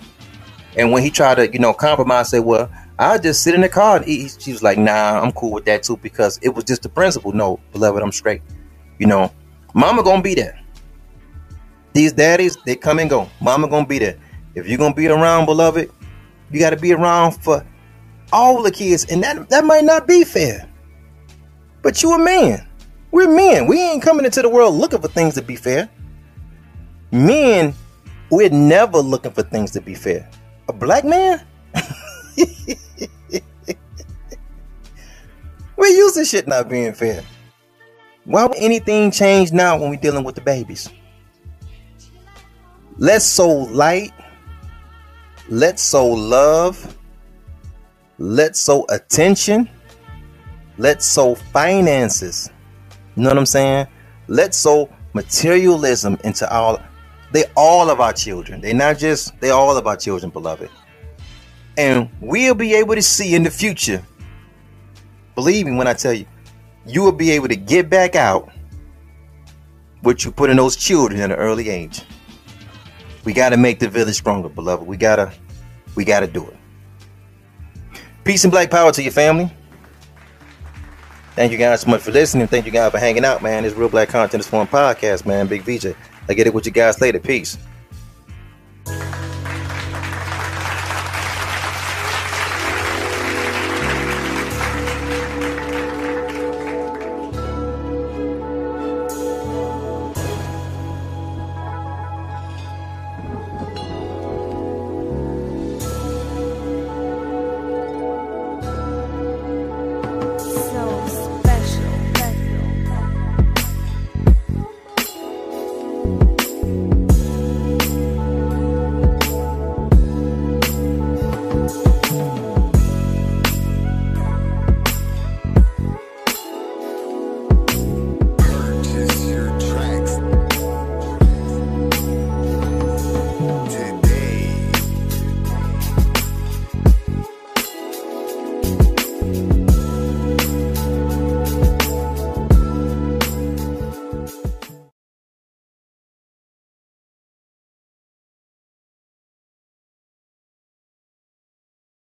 And 0.77 0.93
when 0.93 1.03
he 1.03 1.11
tried 1.11 1.37
to 1.37 1.53
you 1.53 1.59
know 1.59 1.73
compromise 1.73 2.29
say 2.29 2.39
well 2.39 2.71
I 2.99 3.19
just 3.19 3.43
sit 3.43 3.55
in 3.55 3.61
the 3.61 3.69
car 3.69 3.97
and 3.97 4.09
eat. 4.09 4.37
She 4.41 4.53
was 4.53 4.63
like, 4.63 4.77
nah, 4.77 5.21
I'm 5.21 5.31
cool 5.33 5.53
with 5.53 5.65
that 5.67 5.85
too 5.85 5.97
because 5.99 6.39
it 6.43 6.49
was 6.49 6.65
just 6.65 6.83
the 6.83 6.89
principle. 6.89 7.33
No, 7.33 7.61
beloved, 7.73 8.03
I'm 8.03 8.11
straight. 8.11 8.43
You 8.99 9.07
know, 9.07 9.33
mama 9.73 10.03
gonna 10.03 10.23
be 10.23 10.35
there. 10.35 10.61
These 11.93 12.13
daddies, 12.13 12.57
they 12.67 12.75
come 12.75 12.99
and 12.99 13.09
go. 13.09 13.29
Mama 13.41 13.69
gonna 13.69 13.87
be 13.87 13.99
there. 13.99 14.19
If 14.55 14.67
you're 14.67 14.79
gonna 14.79 14.95
be 14.95 15.07
around, 15.07 15.47
beloved, 15.47 15.91
you 16.51 16.59
gotta 16.59 16.77
be 16.77 16.93
around 16.93 17.33
for 17.33 17.65
all 18.33 18.63
the 18.63 18.71
kids. 18.73 19.05
And 19.05 19.23
that 19.23 19.49
that 19.51 19.65
might 19.65 19.85
not 19.85 20.09
be 20.09 20.25
fair. 20.25 20.69
But 21.83 22.03
you 22.03 22.13
a 22.13 22.19
man. 22.19 22.67
We're 23.13 23.33
men. 23.33 23.67
We 23.67 23.81
ain't 23.81 24.03
coming 24.03 24.25
into 24.25 24.43
the 24.43 24.49
world 24.49 24.75
looking 24.75 25.01
for 25.01 25.09
things 25.09 25.35
to 25.35 25.43
be 25.43 25.57
fair. 25.57 25.89
Men, 27.13 27.75
we're 28.31 28.51
never 28.51 28.99
looking 28.99 29.31
for 29.31 29.43
things 29.43 29.71
to 29.73 29.81
be 29.81 29.95
fair. 29.95 30.29
A 30.69 30.73
black 30.73 31.05
man? 31.05 31.47
we 35.79 35.89
used 35.89 36.17
to 36.17 36.25
shit 36.25 36.49
not 36.49 36.69
being 36.69 36.93
fair. 36.93 37.23
Why 38.25 38.45
would 38.45 38.59
anything 38.59 39.11
change 39.11 39.53
now 39.53 39.79
when 39.79 39.91
we're 39.91 39.97
dealing 39.97 40.25
with 40.25 40.35
the 40.35 40.41
babies? 40.43 40.91
Let's 42.99 43.25
sow 43.25 43.49
light. 43.49 44.13
Let's 45.49 45.83
sow 45.83 46.07
love. 46.07 46.97
Let's 48.19 48.59
sow 48.59 48.85
attention. 48.91 49.71
Let's 50.77 51.07
sow 51.07 51.37
finances. 51.37 52.51
You 53.17 53.23
know 53.23 53.31
what 53.31 53.39
I'm 53.39 53.47
saying? 53.47 53.87
Let's 54.27 54.59
sow 54.59 54.91
materialism 55.15 56.19
into 56.25 56.53
all. 56.53 56.81
They 57.33 57.45
all 57.57 57.89
of 57.89 58.01
our 58.01 58.13
children. 58.13 58.61
They're 58.61 58.75
not 58.75 58.99
just. 58.99 59.41
They're 59.41 59.55
all 59.55 59.77
of 59.77 59.87
our 59.87 59.97
children, 59.97 60.31
beloved. 60.31 60.71
And 61.77 62.11
we'll 62.21 62.55
be 62.55 62.75
able 62.75 62.97
to 62.97 63.03
see 63.03 63.35
in 63.35 63.45
the 63.45 63.51
future. 63.51 64.05
Believe 65.39 65.67
me 65.67 65.77
when 65.77 65.87
I 65.87 65.95
tell 65.95 66.13
you, 66.13 66.27
you 66.85 67.01
will 67.01 67.13
be 67.13 67.31
able 67.31 67.47
to 67.47 67.55
get 67.55 67.89
back 67.89 68.17
out 68.17 68.51
what 70.01 70.25
you 70.25 70.33
put 70.33 70.51
in 70.51 70.57
those 70.57 70.75
children 70.75 71.21
at 71.21 71.31
an 71.31 71.37
early 71.37 71.69
age. 71.69 72.03
We 73.23 73.35
got 73.35 73.51
to 73.51 73.57
make 73.57 73.79
the 73.79 73.89
village 73.89 74.17
stronger, 74.17 74.49
beloved. 74.49 74.85
We 74.85 74.97
gotta, 74.97 75.33
we 75.95 76.05
gotta 76.05 76.27
do 76.27 76.45
it. 76.45 76.57
Peace 78.25 78.43
and 78.43 78.51
black 78.51 78.69
power 78.69 78.91
to 78.91 79.01
your 79.01 79.13
family. 79.13 79.49
Thank 81.37 81.53
you 81.53 81.59
guys 81.59 81.83
so 81.83 81.91
much 81.91 82.01
for 82.01 82.11
listening. 82.11 82.49
Thank 82.49 82.67
you 82.67 82.73
guys 82.73 82.91
for 82.91 82.99
hanging 82.99 83.25
out, 83.25 83.41
man. 83.41 83.63
This 83.63 83.75
real 83.75 83.89
black 83.89 84.09
content 84.09 84.41
is 84.41 84.49
for 84.49 84.63
a 84.63 84.67
podcast, 84.67 85.25
man. 85.25 85.47
Big 85.47 85.63
VJ. 85.63 85.95
I 86.29 86.35
get 86.35 86.49
it 86.49 86.53
with 86.53 86.67
you 86.67 86.73
guys 86.73 87.01
later. 87.01 87.21
Peace. 87.21 87.59